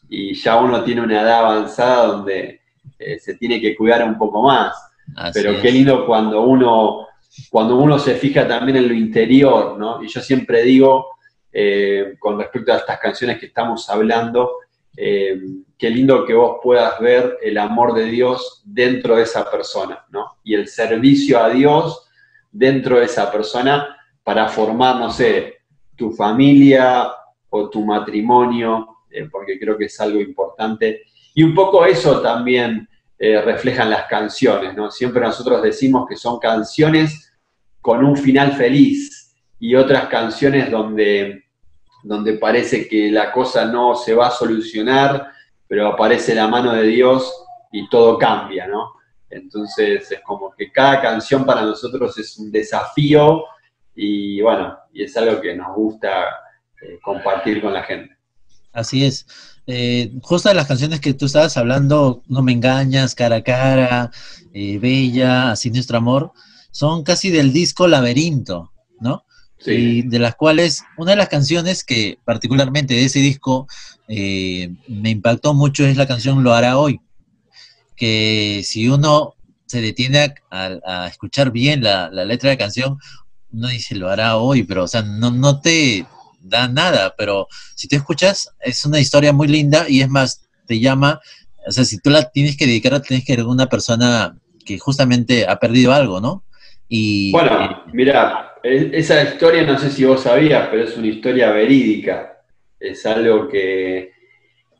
[0.09, 2.61] y ya uno tiene una edad avanzada donde
[2.97, 4.75] eh, se tiene que cuidar un poco más.
[5.15, 7.07] Así Pero qué lindo cuando uno,
[7.49, 10.03] cuando uno se fija también en lo interior, ¿no?
[10.03, 11.07] Y yo siempre digo,
[11.51, 14.57] eh, con respecto a estas canciones que estamos hablando,
[14.97, 15.39] eh,
[15.77, 20.37] qué lindo que vos puedas ver el amor de Dios dentro de esa persona, ¿no?
[20.43, 22.07] Y el servicio a Dios
[22.51, 25.59] dentro de esa persona para formar, no sé,
[25.95, 27.11] tu familia
[27.49, 31.03] o tu matrimonio, eh, porque creo que es algo importante.
[31.33, 34.89] Y un poco eso también eh, reflejan las canciones, ¿no?
[34.91, 37.33] Siempre nosotros decimos que son canciones
[37.81, 41.45] con un final feliz y otras canciones donde,
[42.03, 45.31] donde parece que la cosa no se va a solucionar,
[45.67, 48.93] pero aparece la mano de Dios y todo cambia, ¿no?
[49.29, 53.43] Entonces es como que cada canción para nosotros es un desafío
[53.93, 56.25] y bueno, y es algo que nos gusta
[56.81, 58.18] eh, compartir con la gente.
[58.71, 59.25] Así es.
[59.67, 64.11] Eh, justo de las canciones que tú estabas hablando, No me engañas, Cara a Cara,
[64.53, 66.31] eh, Bella, Así nuestro amor,
[66.71, 69.23] son casi del disco Laberinto, ¿no?
[69.59, 69.71] Sí.
[69.71, 73.67] Y de las cuales, una de las canciones que particularmente de ese disco
[74.07, 77.01] eh, me impactó mucho es la canción Lo hará hoy,
[77.95, 82.59] que si uno se detiene a, a- a escuchar bien la, la letra de la
[82.59, 82.97] canción,
[83.51, 86.05] uno dice lo hará hoy, pero o sea, no, no te
[86.41, 90.79] da nada, pero si tú escuchas, es una historia muy linda y es más, te
[90.79, 91.19] llama,
[91.67, 94.77] o sea, si tú la tienes que dedicar, tienes que ir a una persona que
[94.79, 96.43] justamente ha perdido algo, ¿no?
[96.87, 102.41] Y Bueno, mira, esa historia no sé si vos sabías, pero es una historia verídica.
[102.79, 104.11] Es algo que,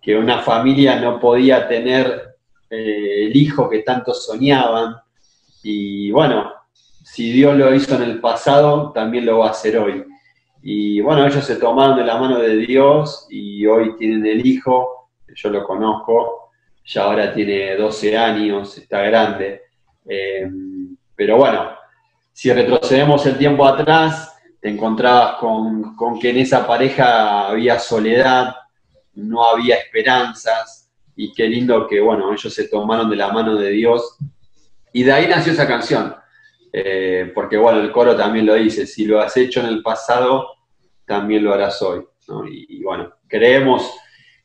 [0.01, 2.35] que una familia no podía tener
[2.69, 4.95] eh, el hijo que tanto soñaban.
[5.63, 6.51] Y bueno,
[7.03, 10.03] si Dios lo hizo en el pasado, también lo va a hacer hoy.
[10.61, 15.09] Y bueno, ellos se tomaron de la mano de Dios y hoy tienen el hijo,
[15.33, 16.51] yo lo conozco,
[16.85, 19.61] ya ahora tiene 12 años, está grande.
[20.05, 20.49] Eh,
[21.15, 21.71] pero bueno,
[22.33, 28.55] si retrocedemos el tiempo atrás, te encontrabas con, con que en esa pareja había soledad,
[29.13, 30.79] no había esperanzas,
[31.21, 34.15] y qué lindo que, bueno, ellos se tomaron de la mano de Dios.
[34.93, 36.15] Y de ahí nació esa canción,
[36.71, 40.47] Eh, porque, bueno, el coro también lo dice, si lo has hecho en el pasado,
[41.05, 42.01] también lo harás hoy.
[42.27, 42.47] ¿no?
[42.47, 43.91] Y, y, bueno, creemos,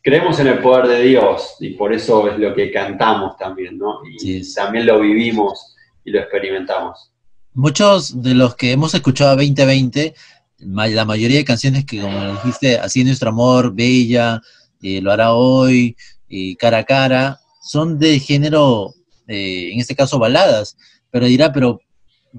[0.03, 4.01] creemos en el poder de Dios, y por eso es lo que cantamos también, ¿no?
[4.11, 4.55] Y Sí es.
[4.55, 7.11] también lo vivimos y lo experimentamos.
[7.53, 10.15] muchos de los que hemos escuchado a 2020,
[10.61, 14.41] ma- la mayoría de canciones que, como dijiste, Así nuestro amor, Bella,
[14.83, 15.95] eh, Lo hará hoy,
[16.29, 18.93] y Cara a Cara, son de género,
[19.29, 20.77] eh, en este caso baladas.
[21.11, 21.81] Pero dirá, pero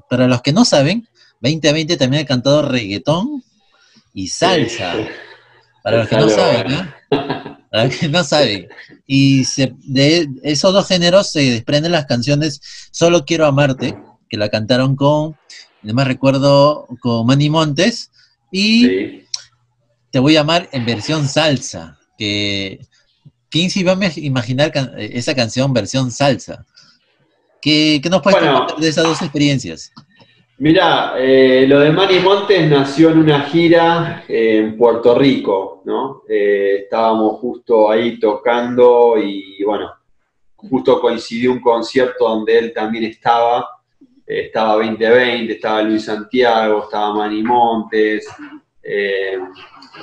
[0.10, 1.08] para los que no saben,
[1.42, 3.44] 2020 también ha cantado reggaetón
[4.14, 4.96] y salsa.
[5.84, 6.72] Para los que no saben.
[6.72, 7.58] ¿no?
[7.70, 8.68] Para los que no saben.
[9.06, 13.96] Y se- de esos dos géneros se desprenden las canciones Solo quiero amarte,
[14.30, 15.36] que la cantaron con,
[15.84, 18.10] además recuerdo, con Manny Montes,
[18.52, 19.22] y Sí.
[20.12, 22.80] Te voy a amar en versión salsa, que
[23.50, 26.66] ¿quién se iba a imaginar esa canción versión salsa?
[27.66, 28.60] ¿Qué, qué nos puedes Bueno.
[28.60, 29.92] contar de esas dos experiencias?
[30.60, 36.22] Mira, eh, lo de Manny Montes nació en una gira eh, en Puerto Rico, ¿no?
[36.30, 39.92] Eh, estábamos justo ahí tocando y bueno,
[40.56, 43.68] justo coincidió un concierto donde él también estaba.
[44.28, 48.28] Eh, estaba 2020, estaba Luis Santiago, estaba Manny Montes,
[48.84, 49.40] eh,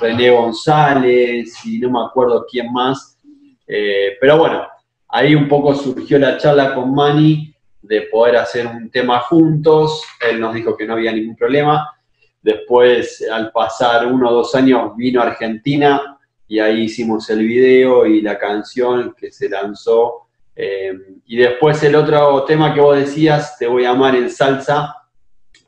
[0.01, 3.17] René González y no me acuerdo quién más.
[3.65, 4.67] Pero bueno,
[5.07, 7.52] ahí un poco surgió la charla con Manny
[7.83, 10.03] de poder hacer un tema juntos.
[10.27, 11.89] Él nos dijo que no había ningún problema.
[12.41, 16.17] Después, al pasar uno o dos años, vino a Argentina
[16.47, 20.27] y ahí hicimos el video y la canción que se lanzó.
[20.55, 20.93] Eh,
[21.25, 24.95] y después el otro tema que vos decías, Te voy a amar en salsa,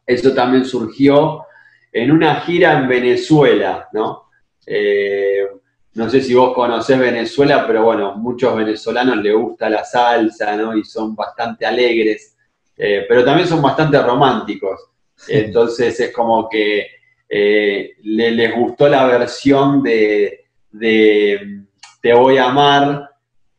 [0.06, 1.46] eso también surgió
[1.92, 4.30] en una gira en Venezuela, ¿no?
[4.66, 5.48] Eh,
[5.96, 10.78] no sé si vos conocés Venezuela, pero bueno, muchos venezolanos les gusta la salsa, ¿no?
[10.78, 12.38] Y son bastante alegres,
[12.78, 14.80] eh, pero también son bastante románticos.
[15.28, 16.88] Entonces es como que
[17.30, 21.64] eh, le- les gustó la versión de, de
[22.02, 23.10] Te voy a amar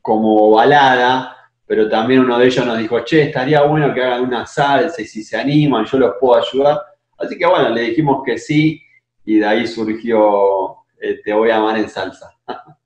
[0.03, 1.35] como balada,
[1.67, 5.07] pero también uno de ellos nos dijo, che, estaría bueno que hagan una salsa y
[5.07, 6.81] si se animan, yo los puedo ayudar.
[7.19, 8.81] Así que bueno, le dijimos que sí
[9.25, 12.31] y de ahí surgió eh, Te voy a amar en salsa.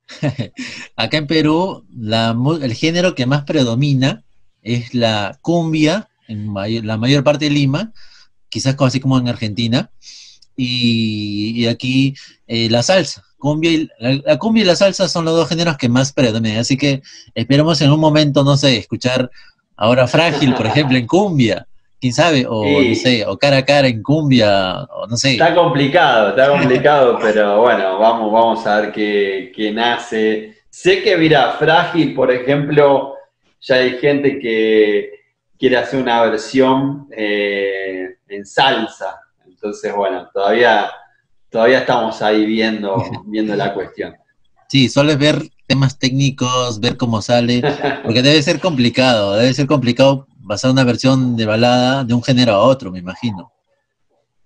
[0.95, 4.23] Acá en Perú, la el género que más predomina
[4.61, 6.53] es la cumbia, en
[6.85, 7.91] la mayor parte de Lima,
[8.49, 9.91] quizás así como en Argentina,
[10.55, 12.15] y, y aquí
[12.47, 13.23] eh, la salsa.
[13.37, 16.59] Cumbia y, la, la cumbia y la salsa son los dos géneros que más predominan,
[16.59, 17.01] así que
[17.33, 19.31] esperemos en un momento, no sé, escuchar
[19.75, 21.67] ahora Frágil, por ejemplo, en cumbia,
[22.01, 22.89] quién sabe, o Sí.
[22.89, 25.33] no sé, o cara a cara en cumbia, o no sé.
[25.33, 30.55] Está complicado, está complicado, pero bueno, vamos, vamos a ver qué, qué nace.
[30.69, 33.13] Sé que, mira, Frágil, por ejemplo,
[33.61, 35.11] ya hay gente que
[35.59, 39.19] quiere hacer una versión eh, en salsa.
[39.45, 40.89] Entonces, bueno, todavía,
[41.51, 44.15] todavía estamos ahí viendo, viendo la cuestión.
[44.69, 47.61] Sí, solo es ver temas técnicos, ver cómo sale,
[48.03, 52.51] porque debe ser complicado, debe ser complicado pasar una versión de balada de un género
[52.51, 53.53] a otro, me imagino.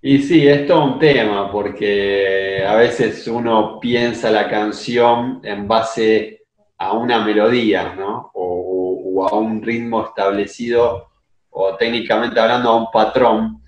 [0.03, 6.43] Y sí, es todo un tema, porque a veces uno piensa la canción en base
[6.77, 8.29] a una melodía, ¿no?
[8.35, 11.07] O, a un ritmo establecido,
[11.49, 13.63] o técnicamente hablando a un patrón.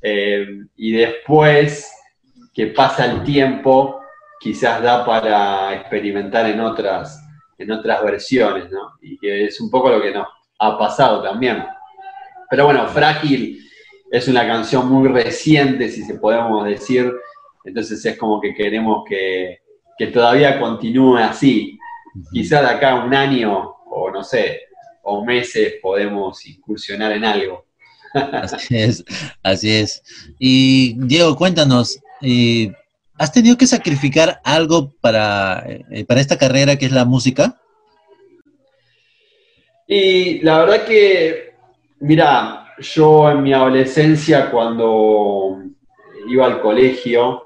[0.00, 1.92] Eh, y después
[2.54, 3.98] que pasa el tiempo,
[4.38, 7.20] quizás da para experimentar en otras,
[7.58, 8.92] en otras versiones, ¿no?
[9.02, 10.28] Y que es un poco lo que nos
[10.60, 11.64] ha pasado también.
[12.50, 13.64] Pero bueno, Frágil
[14.10, 17.12] es una canción muy reciente, si se podemos decir,
[17.64, 19.60] entonces es como que queremos que,
[20.12, 21.78] todavía continúe así.
[22.32, 24.62] Quizás de acá a un año, o no sé,
[25.02, 27.66] o meses podemos incursionar en algo.
[28.12, 29.04] Así es,
[29.42, 30.02] así es.
[30.40, 32.72] Y Diego, cuéntanos, eh,
[33.16, 37.60] ¿has tenido que sacrificar algo para, eh, para esta carrera que es la música?
[39.86, 41.49] Y la verdad que,
[42.00, 45.62] mira, yo en mi adolescencia, cuando
[46.26, 47.44] iba al colegio,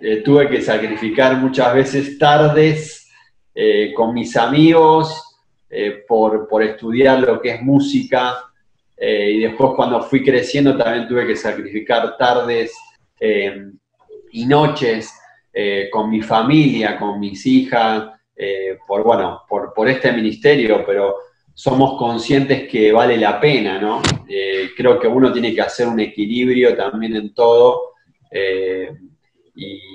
[0.00, 3.10] eh, tuve que sacrificar muchas veces tardes
[3.54, 5.38] eh, con mis amigos
[5.70, 8.36] eh, por, estudiar lo que es música.
[8.96, 12.72] y después cuando fui creciendo también tuve que sacrificar tardes
[14.30, 15.12] y noches
[15.90, 18.08] con mi familia, con mis hijas,
[18.86, 21.16] por, bueno, por, por este ministerio, pero
[21.54, 24.02] somos conscientes que vale la pena, ¿no?
[24.28, 27.92] Eh, creo que uno tiene que hacer un equilibrio también en todo
[28.30, 28.90] eh,
[29.54, 29.94] y,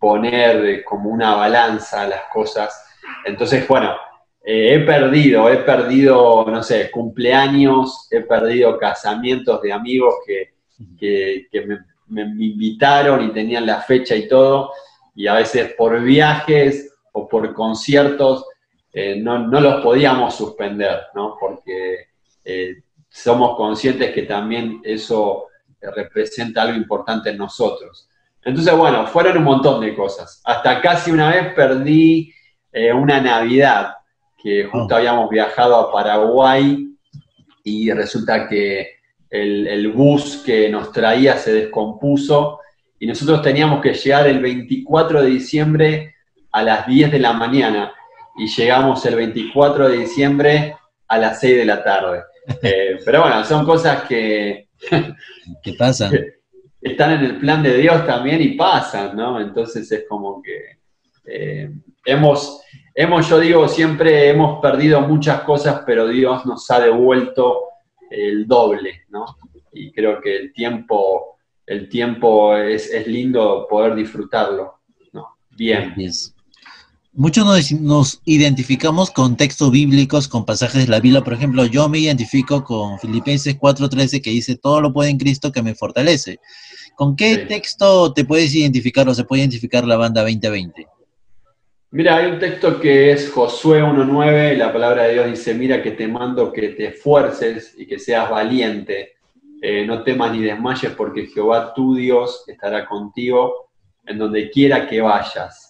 [0.00, 2.86] poner como una balanza las cosas.
[3.24, 3.94] Entonces, bueno,
[4.42, 10.54] eh, he perdido, he perdido, no sé, cumpleaños, he perdido casamientos de amigos que,
[12.06, 14.72] me invitaron y tenían la fecha y todo,
[15.14, 18.46] y a veces por viajes o por conciertos
[18.96, 21.36] eh, no, los podíamos suspender, ¿no?
[21.38, 22.10] Porque
[22.44, 22.76] eh,
[23.08, 25.48] somos conscientes que también eso
[25.80, 28.08] representa algo importante en nosotros.
[28.44, 30.40] Entonces, bueno, fueron un montón de cosas.
[30.44, 32.32] Hasta casi una vez perdí
[32.72, 33.94] eh, una Navidad,
[34.40, 34.98] que justo oh.
[34.98, 36.86] habíamos viajado a Paraguay
[37.64, 42.60] y resulta que el, el bus que nos traía se descompuso
[43.00, 46.14] y nosotros teníamos que llegar el 24 de diciembre
[46.52, 47.92] a las 10 de la mañana
[48.36, 50.76] y llegamos el 24 de diciembre
[51.08, 52.22] a las 6 de la tarde.
[52.62, 54.68] Eh, pero bueno, son cosas que...
[55.62, 56.12] ¿Qué pasan?
[56.84, 59.40] están en el plan de Dios también y pasan, ¿no?
[59.40, 60.78] Entonces es como que
[61.24, 61.70] eh,
[62.04, 62.60] hemos,
[62.94, 67.68] hemos, yo digo, siempre hemos perdido muchas cosas, pero Dios nos ha devuelto
[68.10, 69.24] el doble, ¿no?
[69.72, 74.80] Y creo que el tiempo, el tiempo es, es lindo poder disfrutarlo,
[75.12, 75.38] ¿no?
[75.56, 75.94] Bien.
[77.16, 81.22] Muchos nos, identificamos con textos bíblicos, con pasajes de la Biblia.
[81.22, 85.52] Por ejemplo, yo me identifico con Filipenses 4:13 que dice, todo lo puede en Cristo
[85.52, 86.40] que me fortalece.
[86.96, 90.88] ¿Con qué texto te puedes identificar o se puede identificar la banda 2020?
[91.92, 95.92] Mira, hay un texto que es Josué 1.9, la palabra de Dios dice, mira que
[95.92, 99.12] te mando que te esfuerces y que seas valiente,
[99.62, 103.70] eh, no temas ni desmayes porque Jehová tu Dios estará contigo
[104.04, 105.63] en donde quiera que vayas.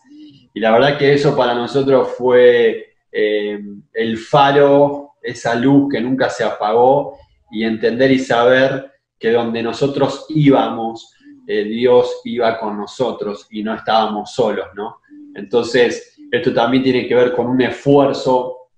[0.54, 3.60] Y la verdad que eso para nosotros fue eh,
[3.92, 7.18] el faro, esa luz que nunca se apagó
[7.50, 11.12] y entender y saber que donde nosotros íbamos,
[11.46, 14.98] eh, Dios iba con nosotros y no estábamos solos, ¿no?
[15.34, 18.68] Entonces, esto también tiene que ver con un esfuerzo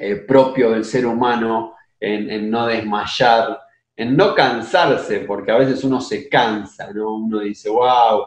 [0.00, 3.58] eh, propio del ser humano en, en, no desmayar,
[3.96, 7.14] en no cansarse, porque a veces uno se cansa, ¿no?
[7.14, 8.26] Uno dice, wow,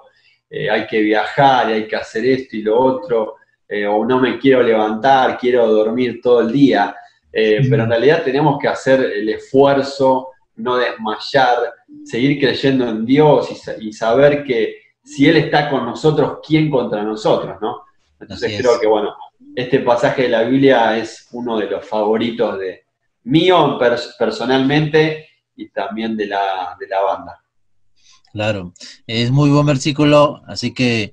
[0.50, 3.36] eh, hay que viajar y hay que hacer esto y lo otro,
[3.68, 6.96] eh, o no me quiero levantar, quiero dormir todo el día.
[7.32, 11.58] Eh, pero en realidad tenemos que hacer el esfuerzo, no desmayar,
[12.04, 17.58] seguir creyendo en Dios y, saber que si Él está con nosotros, ¿quién contra nosotros?
[17.62, 17.84] ¿no?
[18.20, 19.16] Entonces creo que, bueno,
[19.56, 22.86] este pasaje de la Biblia es uno de los favoritos de
[23.24, 23.78] mío
[24.18, 27.44] personalmente y también de la, de la banda.
[28.34, 28.74] Claro,
[29.08, 31.12] es muy buen versículo, así que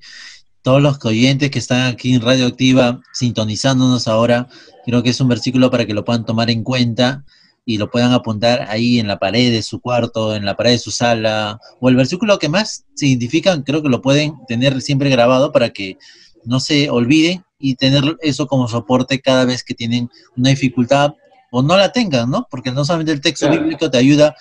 [0.61, 4.47] todos los oyentes que están aquí en Radio Activa sintonizándonos ahora,
[4.85, 7.23] creo que es un versículo para que lo puedan tomar en cuenta
[7.65, 10.79] y lo puedan apuntar ahí en la pared de su cuarto, en la pared de
[10.79, 15.09] su sala, o el versículo que más se identifican, creo que lo pueden tener siempre
[15.09, 15.97] grabado para que
[16.43, 21.13] no se olviden y tener eso como soporte cada vez que tienen una dificultad
[21.57, 22.47] o no la tengan, ¿no?
[22.51, 23.61] Porque no solamente el texto Claro.
[23.61, 24.35] bíblico te ayuda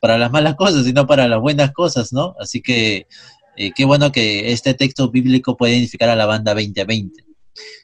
[0.00, 2.34] para las malas cosas, sino para las buenas cosas, ¿no?
[2.40, 3.06] Así que
[3.56, 7.24] eh, qué bueno que este texto bíblico puede identificar a la banda 2020.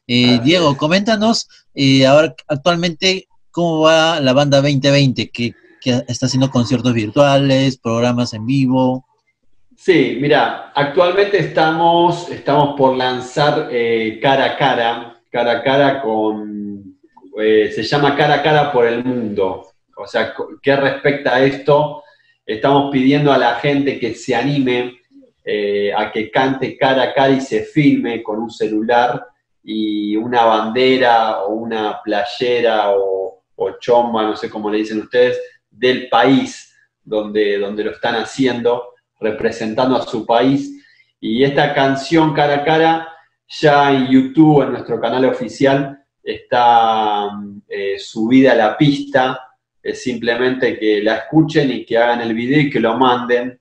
[0.08, 6.50] Eh, Diego, coméntanos eh, ahora actualmente cómo va la banda 2020, que, que está haciendo
[6.50, 9.06] conciertos virtuales, programas en vivo.
[9.76, 16.91] Sí, mira, actualmente estamos, estamos por lanzar eh, cara a cara, cara a cara con,
[17.38, 19.68] eh, se llama cara a cara por el mundo.
[19.96, 22.02] O sea, ¿qué respecta a esto?
[22.44, 25.00] Estamos pidiendo a la gente que se anime
[25.44, 29.26] eh, a que cante cara a cara y se filme con un celular
[29.62, 35.40] y una bandera o una playera o, o chomba, no sé cómo le dicen ustedes,
[35.70, 40.84] del país donde, donde lo están haciendo representando a su país.
[41.20, 43.08] Y esta canción cara a cara,
[43.48, 47.30] ya en YouTube, en nuestro canal oficial, está
[47.68, 49.48] eh, subida a la pista.
[49.82, 53.58] Es simplemente que la escuchen y que hagan el video y que lo manden.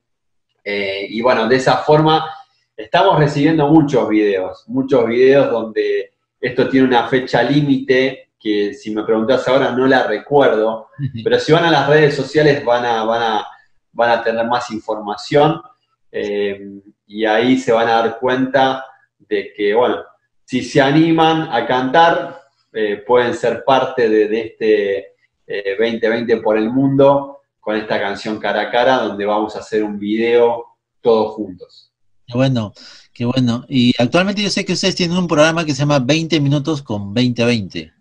[0.64, 2.30] Eh, y bueno, de esa forma
[2.78, 9.04] estamos recibiendo muchos videos, muchos videos donde esto tiene una fecha límite que si me
[9.04, 10.88] preguntas ahora no la recuerdo,
[11.24, 13.48] pero si van a las redes sociales van a, van a,
[13.92, 15.62] van a tener más información
[16.12, 16.60] eh,
[17.06, 18.84] y ahí se van a dar cuenta
[19.20, 19.98] de que, bueno,
[20.44, 22.41] si se animan a cantar,
[22.74, 24.98] eh, pueden ser parte de, de este
[25.48, 29.84] eh, 2020 por el mundo con esta canción cara a cara, donde vamos a hacer
[29.84, 30.66] un video
[31.02, 31.92] todos juntos.
[32.26, 32.74] Qué bueno,
[33.14, 33.66] qué bueno.
[33.68, 37.14] Y actualmente yo sé que ustedes tienen un programa que se llama 20 minutos con
[37.14, 37.94] 2020.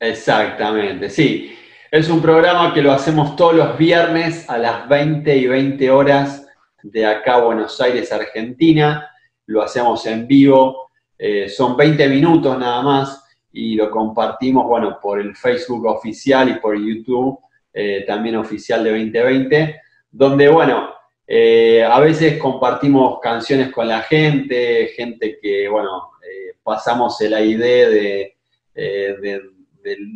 [0.00, 1.56] Exactamente, sí.
[1.90, 6.46] Es un programa que lo hacemos todos los viernes a las 20 y 20 horas
[6.82, 9.08] de acá a Buenos Aires, Argentina.
[9.46, 10.90] Lo hacemos en vivo.
[11.18, 16.54] Eh, son 20 minutos nada más y lo compartimos, bueno, por el Facebook oficial y
[16.60, 17.38] por YouTube,
[17.72, 19.80] eh, también oficial de 2020,
[20.10, 20.90] donde, bueno,
[21.26, 27.58] eh, a veces compartimos canciones con la gente, gente que, bueno, eh, pasamos el ID
[27.60, 28.36] de,
[28.74, 29.40] de-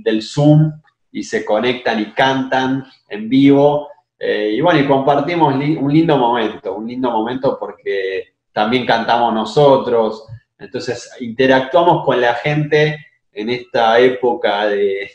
[0.05, 0.72] del, Zoom
[1.11, 3.89] y se conectan y cantan en vivo.
[4.20, 10.26] y bueno, y compartimos un lindo momento, un lindo momento porque también cantamos nosotros,
[10.59, 12.99] entonces interactuamos con la gente
[13.35, 15.11] en esta época de,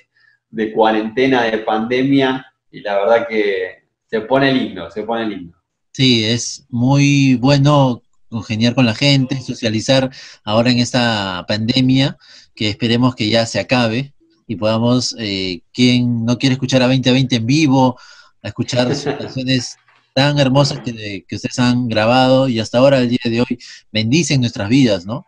[0.49, 5.57] de cuarentena, de pandemia, y la verdad que se pone lindo, se pone lindo.
[5.91, 10.09] Sí, es muy bueno congeniar con la gente, socializar
[10.43, 12.17] ahora en esta pandemia,
[12.55, 14.13] que esperemos que ya se acabe
[14.47, 17.99] y podamos, eh, quien no quiere escuchar a 2020 en vivo,
[18.41, 19.77] a escuchar sus canciones
[20.13, 23.59] tan hermosas que, que ustedes han grabado y hasta ahora, el día de hoy,
[23.91, 25.25] bendicen nuestras vidas, ¿no?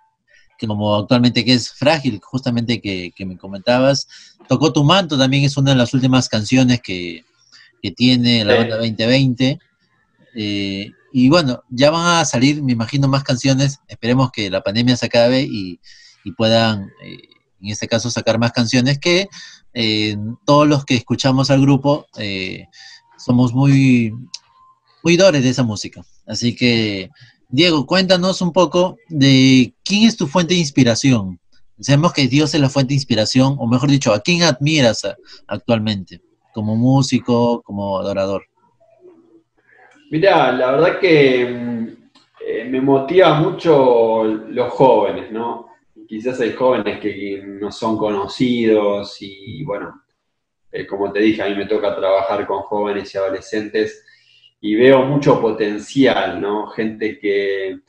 [0.68, 4.08] Como actualmente que es frágil, justamente que, que me comentabas,
[4.48, 7.24] Tocó tu manto también es una de las últimas canciones que,
[7.82, 8.60] que tiene la Sí.
[8.60, 9.60] banda 2020.
[10.36, 13.80] Eh, y bueno, ya van a salir, me imagino, más canciones.
[13.88, 15.80] Esperemos que la pandemia se acabe y,
[16.26, 17.18] y puedan, eh,
[17.62, 19.28] en este caso, sacar más canciones que
[19.74, 22.08] eh, todos los que escuchamos al grupo
[23.18, 24.14] somos muy
[25.04, 26.04] oidores de esa música.
[26.26, 27.10] Así que,
[27.54, 31.38] Diego, cuéntanos un poco de quién es tu fuente de inspiración.
[31.82, 35.06] Sabemos que Dios es la fuente de inspiración, o mejor dicho, ¿a quién admiras
[35.48, 36.22] actualmente?
[36.54, 38.46] Como músico, como adorador.
[40.12, 45.68] Mira, la verdad que eh, me motiva mucho los jóvenes, ¿no?
[46.08, 50.04] Quizás hay jóvenes que no son conocidos y bueno,
[50.72, 54.06] eh, como te dije, a mí me toca trabajar con jóvenes y adolescentes
[54.62, 56.68] y veo mucho potencial, ¿no?
[56.68, 57.80] Gente que,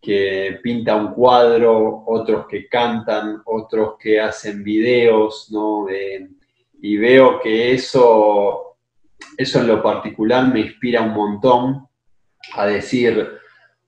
[0.00, 5.86] que pinta un cuadro, otros que cantan, otros que hacen videos, ¿no?
[6.82, 8.76] Y veo que eso,
[9.38, 11.86] eso en lo particular me inspira un montón
[12.54, 13.28] a decir,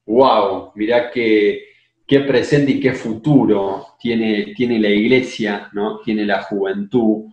[0.06, 1.64] wow, mirá qué,
[2.06, 5.98] qué presente y qué futuro tiene, tiene la iglesia, ¿no?
[6.00, 7.26] Tiene la juventud,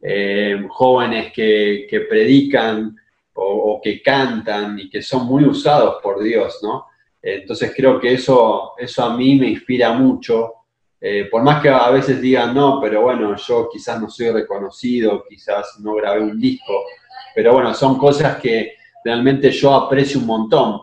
[0.00, 2.96] eh, jóvenes que, que predican
[3.40, 6.86] o, que cantan y que son muy usados por Dios, ¿no?
[7.22, 10.54] Entonces creo que eso, eso a mí me inspira mucho.
[11.00, 15.24] Eh, por más que a veces digan, no, pero bueno, yo quizás no soy reconocido,
[15.28, 16.72] quizás no grabé un disco,
[17.34, 18.74] pero bueno, son cosas que
[19.04, 20.80] realmente yo aprecio un montón.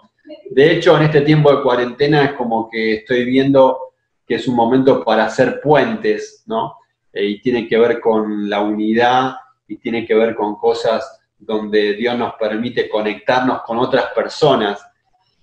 [0.50, 3.80] De hecho, en este tiempo de cuarentena es como que estoy viendo
[4.26, 6.76] que es un momento para hacer puentes, ¿no?
[7.12, 9.36] Eh, y tiene que ver con la unidad
[9.68, 14.86] y tiene que ver con cosas donde Dios nos permite conectarnos con otras personas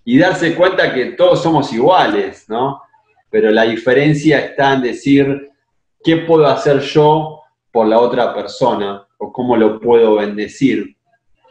[0.05, 2.83] y darse cuenta que todos somos iguales, ¿no?
[3.33, 5.51] pero la diferencia está en decir,
[6.05, 7.41] ¿qué puedo hacer yo
[7.73, 9.09] por la otra persona?
[9.17, 10.95] ¿O cómo lo puedo bendecir?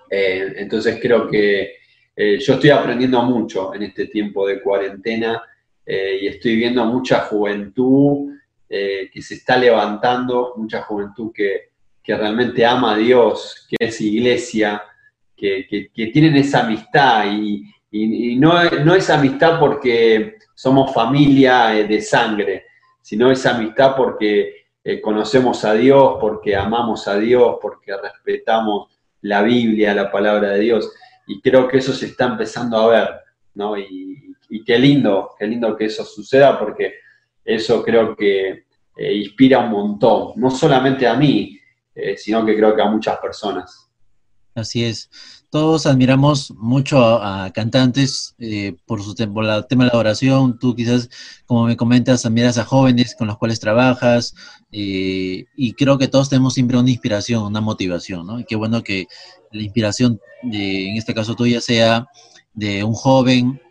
[0.08, 1.78] Eh, entonces creo que
[2.16, 5.42] eh, yo estoy aprendiendo mucho en este tiempo de cuarentena
[5.84, 8.30] eh, y estoy viendo mucha juventud
[8.70, 11.71] que se está levantando, mucha juventud que,
[12.06, 14.84] realmente ama a Dios, que es iglesia,
[15.36, 17.66] que, tienen esa amistad y,
[18.38, 22.66] no, no, es amistad porque somos familia de sangre,
[23.02, 24.66] sino esa amistad porque
[25.02, 28.92] conocemos a Dios, porque amamos a Dios, porque respetamos
[29.22, 30.92] la Biblia, la palabra de Dios.
[31.28, 33.10] Y creo que eso se está empezando a ver,
[33.56, 33.78] ¿no?
[33.78, 34.18] Y,
[34.66, 36.96] qué lindo, qué lindo que eso suceda porque
[37.46, 38.66] eso creo que
[38.98, 41.58] eh, inspira un montón, no solamente a mí,
[41.96, 43.90] eh, sino que creo que a muchas personas.
[44.54, 45.10] Así es.
[45.50, 50.60] Todos admiramos mucho a, cantantes eh, por su por el tema de la oración.
[50.60, 51.10] Tú quizás,
[51.46, 54.34] como me comentas, admiras a jóvenes con los cuales trabajas
[54.72, 58.40] eh, y creo que todos tenemos siempre una inspiración, una motivación, ¿no?
[58.40, 59.08] Y qué bueno que
[59.52, 62.08] la inspiración, de, en este caso tuya, sea
[62.54, 63.62] de un joven,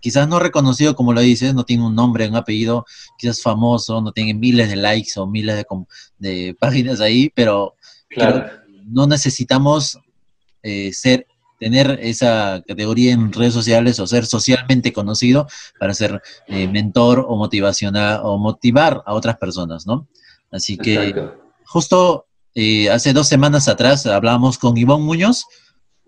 [0.00, 2.84] quizás no reconocido como lo dices, no tiene un nombre, un apellido,
[3.18, 5.66] quizás famoso, no tiene miles de likes o miles de,
[6.18, 7.74] de páginas ahí, pero
[8.86, 9.98] no necesitamos
[10.62, 11.26] eh, ser
[11.58, 15.46] tener esa categoría en redes sociales o ser socialmente conocido
[15.78, 20.08] para ser eh, mentor o motivacional o motivar a otras personas, ¿no?
[20.50, 21.14] Así que
[21.66, 25.44] justo eh, hace dos semanas atrás hablábamos con Ivonne Muñoz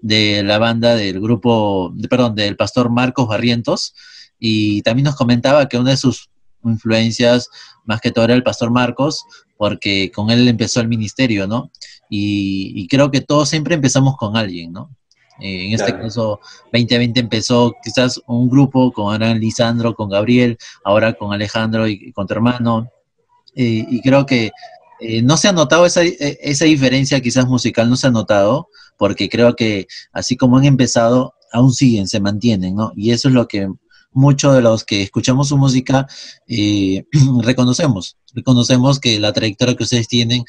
[0.02, 3.94] de la banda del grupo, perdón, del pastor Marcos Barrientos
[4.38, 6.28] y también nos comentaba que una de sus
[6.64, 7.48] influencias
[7.84, 9.24] más que todo era el pastor Marcos
[9.56, 11.70] porque con él empezó el ministerio, ¿no?
[12.14, 14.90] y creo que todos siempre empezamos con alguien, ¿no?
[15.42, 16.40] Eh, en este caso,
[16.72, 22.34] 2020 empezó quizás un grupo con Lisandro, con Gabriel, ahora con Alejandro y con tu
[22.34, 22.88] hermano.
[23.54, 24.52] Eh, y creo que
[25.00, 28.68] eh, no se ha notado esa, esa diferencia quizás musical, no se ha notado,
[29.02, 32.92] porque creo que así como han empezado, aún siguen, se mantienen, ¿no?
[32.94, 33.68] Y eso es lo que
[34.12, 36.06] muchos de los que escuchamos su música
[37.42, 38.16] reconocemos.
[38.32, 40.44] Reconocemos que la trayectoria que ustedes tienen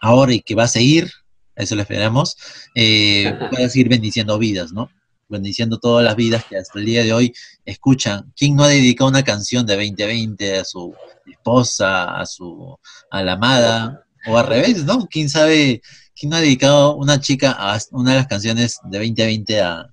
[0.00, 1.12] ahora y que va a seguir,
[1.54, 2.36] eso lo esperamos,
[2.74, 4.90] eh, pueda seguir bendiciendo vidas, ¿no?
[5.28, 7.32] Bendiciendo todas las vidas que hasta el día de hoy
[7.64, 8.32] escuchan.
[8.36, 10.92] ¿Quién no ha dedicado una canción de 2020 a su
[11.30, 12.76] esposa, a su
[13.08, 14.04] a la amada?
[14.26, 15.06] O al revés, ¿no?
[15.06, 15.80] ¿Quién sabe,
[16.18, 19.90] quién no ha dedicado una chica a una de las canciones de 2020 a,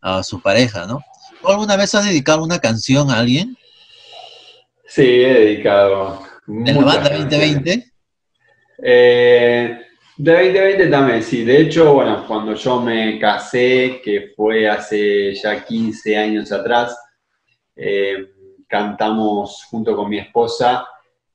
[0.00, 1.00] a su pareja, ¿no?
[1.44, 3.56] alguna vez has dedicado una canción a alguien?
[4.86, 6.22] Sí, he dedicado.
[6.46, 7.92] ¿De la banda 2020?
[8.82, 9.80] Eh,
[10.16, 11.44] de 2020 también, sí.
[11.44, 16.96] De hecho, bueno, cuando yo me casé, que fue hace ya 15 años atrás,
[17.76, 18.16] eh,
[18.66, 20.86] cantamos junto con mi esposa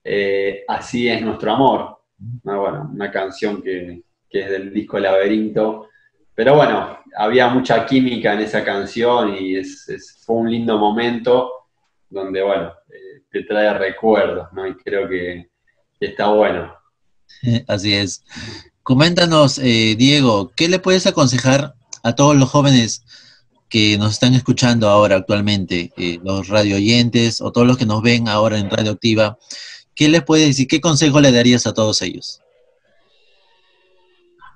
[0.07, 1.94] eh, Así es nuestro amor.
[2.17, 5.89] Bueno, una canción que, es del disco Laberinto.
[6.33, 9.63] Pero bueno, había mucha química en esa canción y
[10.25, 11.51] fue un lindo momento
[12.09, 14.67] donde, bueno, eh, te trae recuerdos, ¿no?
[14.67, 15.49] Y creo que
[15.99, 16.73] está bueno.
[17.67, 18.23] Así es.
[18.83, 23.03] Coméntanos, eh, Diego, ¿qué le puedes aconsejar a todos los jóvenes
[23.69, 28.01] que nos están escuchando ahora actualmente, eh, los radio oyentes o todos los que nos
[28.01, 29.39] ven ahora en Radio Activa?
[29.95, 30.67] ¿Qué les puedes decir?
[30.67, 32.41] ¿Qué consejo le darías a todos ellos?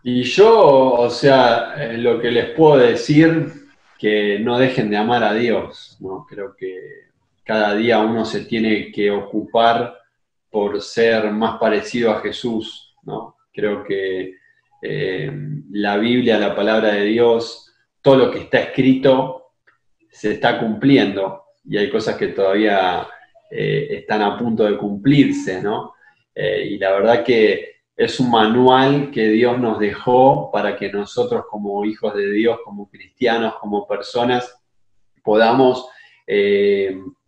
[0.03, 3.67] Y yo, o sea, eh, lo que les puedo decir,
[3.97, 6.25] que no dejen de amar a Dios, ¿no?
[6.29, 6.75] Creo que
[7.43, 9.97] cada día uno se tiene que ocupar
[10.49, 13.35] por ser más parecido a Jesús, ¿no?
[13.53, 14.35] Creo que
[14.81, 15.31] eh,
[15.71, 19.51] la Biblia, la palabra de Dios, todo lo que está escrito
[20.09, 23.07] se está cumpliendo y hay cosas que todavía
[23.50, 25.93] eh, están a punto de cumplirse, ¿no?
[26.34, 31.45] Eh, y la verdad que es un manual que Dios nos dejó para que nosotros
[31.50, 34.62] como hijos de Dios, como cristianos, como personas,
[35.24, 35.88] podamos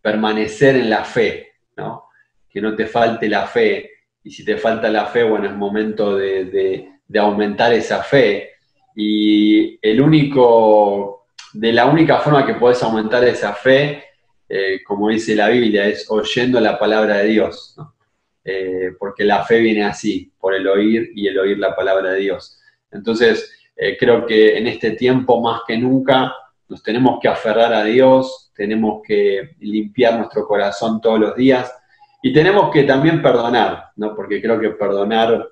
[0.00, 2.04] permanecer en la fe, ¿no?
[2.48, 3.90] Que no te falte la fe,
[4.24, 8.50] y si te falta la fe, bueno, es momento de, aumentar esa fe.
[8.94, 14.04] Y el único, de la única forma que puedes aumentar esa fe,
[14.54, 17.74] eh, como dice la Biblia, es oyendo la palabra de Dios,
[18.44, 22.20] eh, porque la fe viene así, por el oír y el oír la palabra de
[22.20, 22.60] Dios.
[22.90, 26.34] Entonces, eh, creo que en este tiempo más que nunca
[26.68, 31.74] nos tenemos que aferrar a Dios, tenemos que limpiar nuestro corazón todos los días
[32.22, 34.14] y tenemos que también perdonar, ¿no?
[34.14, 35.48] Porque creo que perdonar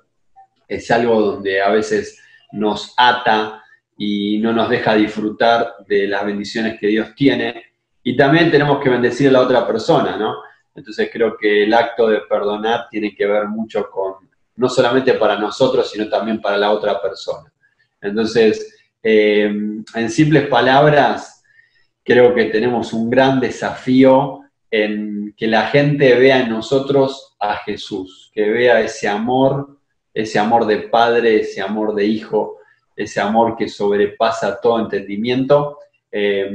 [0.67, 2.21] es algo donde a veces
[2.51, 3.63] nos ata
[3.97, 7.70] y no nos deja disfrutar de las bendiciones que Dios tiene.
[8.03, 10.35] Y también tenemos que bendecir a la otra persona, ¿no?
[10.73, 15.37] Entonces creo que el acto de perdonar tiene que ver mucho con, no solamente para
[15.37, 17.51] nosotros, sino también para la otra persona.
[17.99, 19.53] Entonces, eh,
[19.95, 21.43] en simples palabras,
[22.03, 28.31] creo que tenemos un gran desafío en que la gente vea en nosotros a Jesús,
[28.33, 29.77] que vea ese amor,
[30.13, 32.57] ese amor de padre, ese amor de hijo,
[32.95, 35.77] ese amor que sobrepasa todo entendimiento.
[36.11, 36.49] Eh,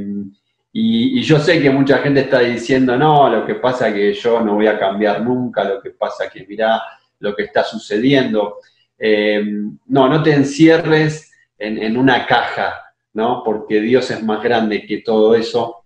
[0.79, 4.53] y, yo sé que mucha gente está diciendo, no, lo que pasa que yo no
[4.53, 6.79] voy a cambiar nunca, lo que pasa que mirá
[7.17, 8.57] lo que está sucediendo.
[8.95, 9.43] Eh,
[9.87, 13.41] no, no te encierres en, en, una caja, ¿no?
[13.43, 15.83] Porque Dios es más grande que todo eso.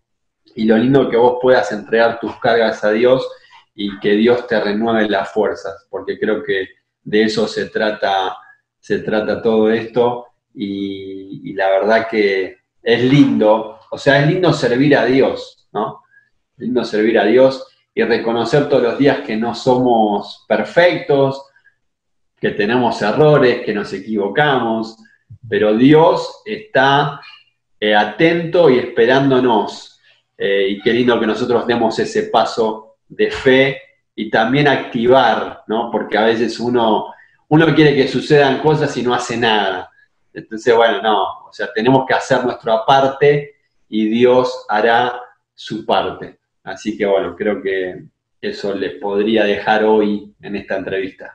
[0.56, 3.26] Y lo lindo que vos puedas entregar tus cargas a Dios
[3.74, 6.68] y que Dios te renueve las fuerzas, porque creo que
[7.02, 8.36] de eso se trata,
[8.78, 10.26] se trata todo esto.
[10.54, 16.04] Y la verdad que es lindo, o sea, es lindo servir a Dios, ¿no?
[16.54, 21.46] Es lindo servir a Dios y reconocer todos los días que no somos perfectos,
[22.40, 24.96] que tenemos errores, que nos equivocamos,
[25.48, 27.20] pero Dios está
[27.78, 30.00] eh, atento y esperándonos.
[30.38, 33.82] Eh, y qué lindo que nosotros demos ese paso de fe
[34.16, 35.92] y también activar, ¿no?
[35.92, 37.14] Porque a veces uno,
[37.50, 39.92] uno quiere que sucedan cosas y no hace nada.
[40.34, 43.56] Entonces, bueno, no, o sea, tenemos que hacer nuestra parte
[43.92, 45.20] y Dios hará
[45.54, 46.40] su parte.
[46.64, 48.06] Así que, bueno, creo que
[48.42, 51.34] eso les podría dejar hoy en esta entrevista.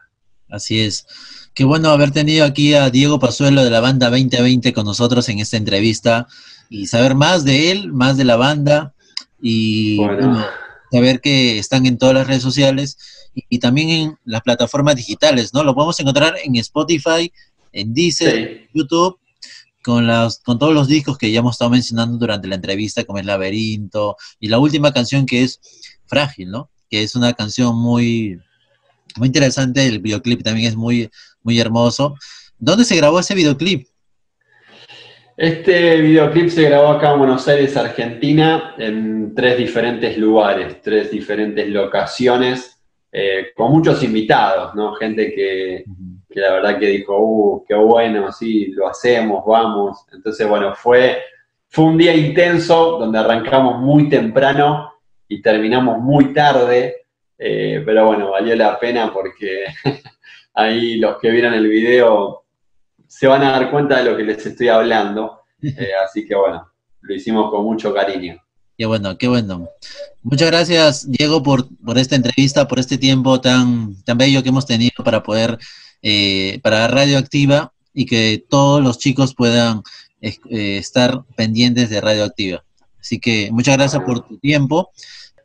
[0.49, 1.07] Así es.
[1.53, 5.39] Qué bueno haber tenido aquí a Diego Pazuelo de la banda 2020 con nosotros en
[5.39, 6.27] esta entrevista
[6.71, 8.95] y saber más de él, más de la banda
[9.41, 10.01] y
[10.91, 12.97] saber que están en todas las redes sociales
[13.35, 15.63] y, también en las plataformas digitales, ¿no?
[15.63, 17.31] Lo podemos encontrar en Spotify,
[17.73, 19.19] en Deezer, YouTube,
[19.87, 23.21] con, las, con todos los discos que ya hemos estado mencionando durante la entrevista, como
[23.21, 25.61] el Laberinto, y la última canción que es
[26.07, 26.71] Frágil, ¿no?
[26.91, 28.41] Que es una canción muy,
[29.17, 31.09] muy interesante, el videoclip también es muy,
[31.45, 32.17] muy hermoso.
[32.59, 33.87] ¿Dónde se grabó ese videoclip?
[35.37, 41.69] Este videoclip se grabó acá en Buenos Aires, Argentina, en tres diferentes lugares, tres diferentes
[41.69, 42.81] locaciones,
[43.13, 44.95] eh, con muchos invitados, ¿no?
[44.95, 45.85] Gente que,
[46.37, 50.05] que la verdad que dijo, uh, qué bueno, sí, lo hacemos, vamos.
[50.13, 51.23] Entonces, bueno, fue,
[51.67, 54.93] fue un día intenso donde arrancamos muy temprano
[55.27, 57.07] y terminamos muy tarde,
[57.39, 59.65] eh, pero bueno, valió la pena porque
[60.55, 62.45] ahí los que vieron el video
[63.07, 65.41] se van a dar cuenta de lo que les estoy hablando.
[65.63, 66.71] Eh, así que bueno,
[67.01, 68.37] lo hicimos con mucho cariño.
[68.77, 69.71] Qué bueno, qué bueno.
[70.23, 74.67] Muchas gracias, Diego, por, por esta entrevista, por este tiempo tan, tan bello que hemos
[74.67, 75.59] tenido para poder
[76.09, 79.83] eh, para Radioactiva y que todos los chicos puedan
[80.21, 82.63] eh, estar pendientes de Radioactiva.
[83.01, 84.93] Así que muchas gracias por tu tiempo.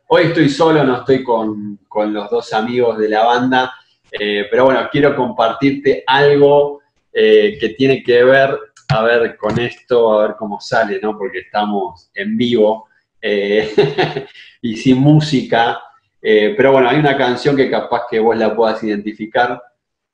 [0.06, 1.80] Hoy estoy solo, no estoy con,
[2.12, 3.74] los dos amigos de la banda,
[4.12, 6.78] eh, pero bueno, quiero compartirte algo
[7.12, 8.56] que tiene que ver,
[8.88, 11.18] a ver, con esto, a ver cómo sale, ¿no?
[11.18, 12.86] Porque estamos en vivo
[14.62, 15.80] y sin música.
[16.20, 19.60] pero bueno, hay una canción que capaz que vos la puedas identificar,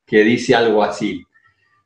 [0.09, 1.23] que dice algo así.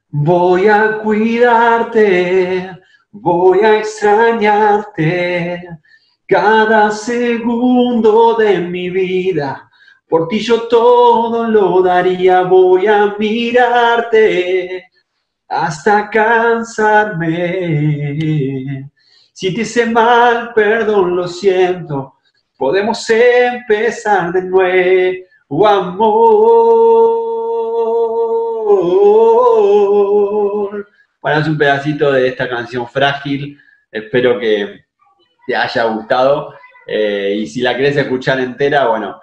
[0.08, 2.70] Voy a cuidarte,
[3.10, 5.68] voy a extrañarte
[6.26, 9.68] cada segundo de mi vida.
[10.08, 14.84] Por ti yo todo lo daría, voy a mirarte
[15.48, 17.28] hasta cansarme.
[19.32, 22.18] Si te hice mal, perdón, lo siento.
[22.56, 27.31] Podemos empezar de nuevo, amor.
[31.22, 33.58] Bueno, es un pedacito de esta canción Frágil.
[33.90, 34.84] Espero que
[35.46, 36.54] te haya gustado.
[36.86, 39.20] Eh, y si la querés escuchar entera, bueno,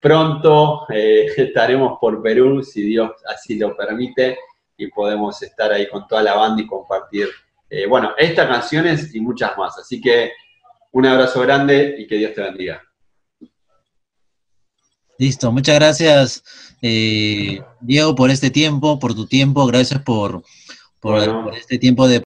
[0.00, 4.38] pronto eh, estaremos por Perú, si Dios así lo permite,
[4.76, 7.28] y podemos estar ahí con toda la banda y compartir,
[7.68, 9.78] eh, bueno, estas canciones y muchas más.
[9.78, 10.32] Así que
[10.92, 12.82] un abrazo grande y que Dios te bendiga.
[15.18, 20.42] Listo, muchas gracias, Diego, por este tiempo, por tu tiempo, gracias por,
[21.00, 22.16] por, por este tiempo de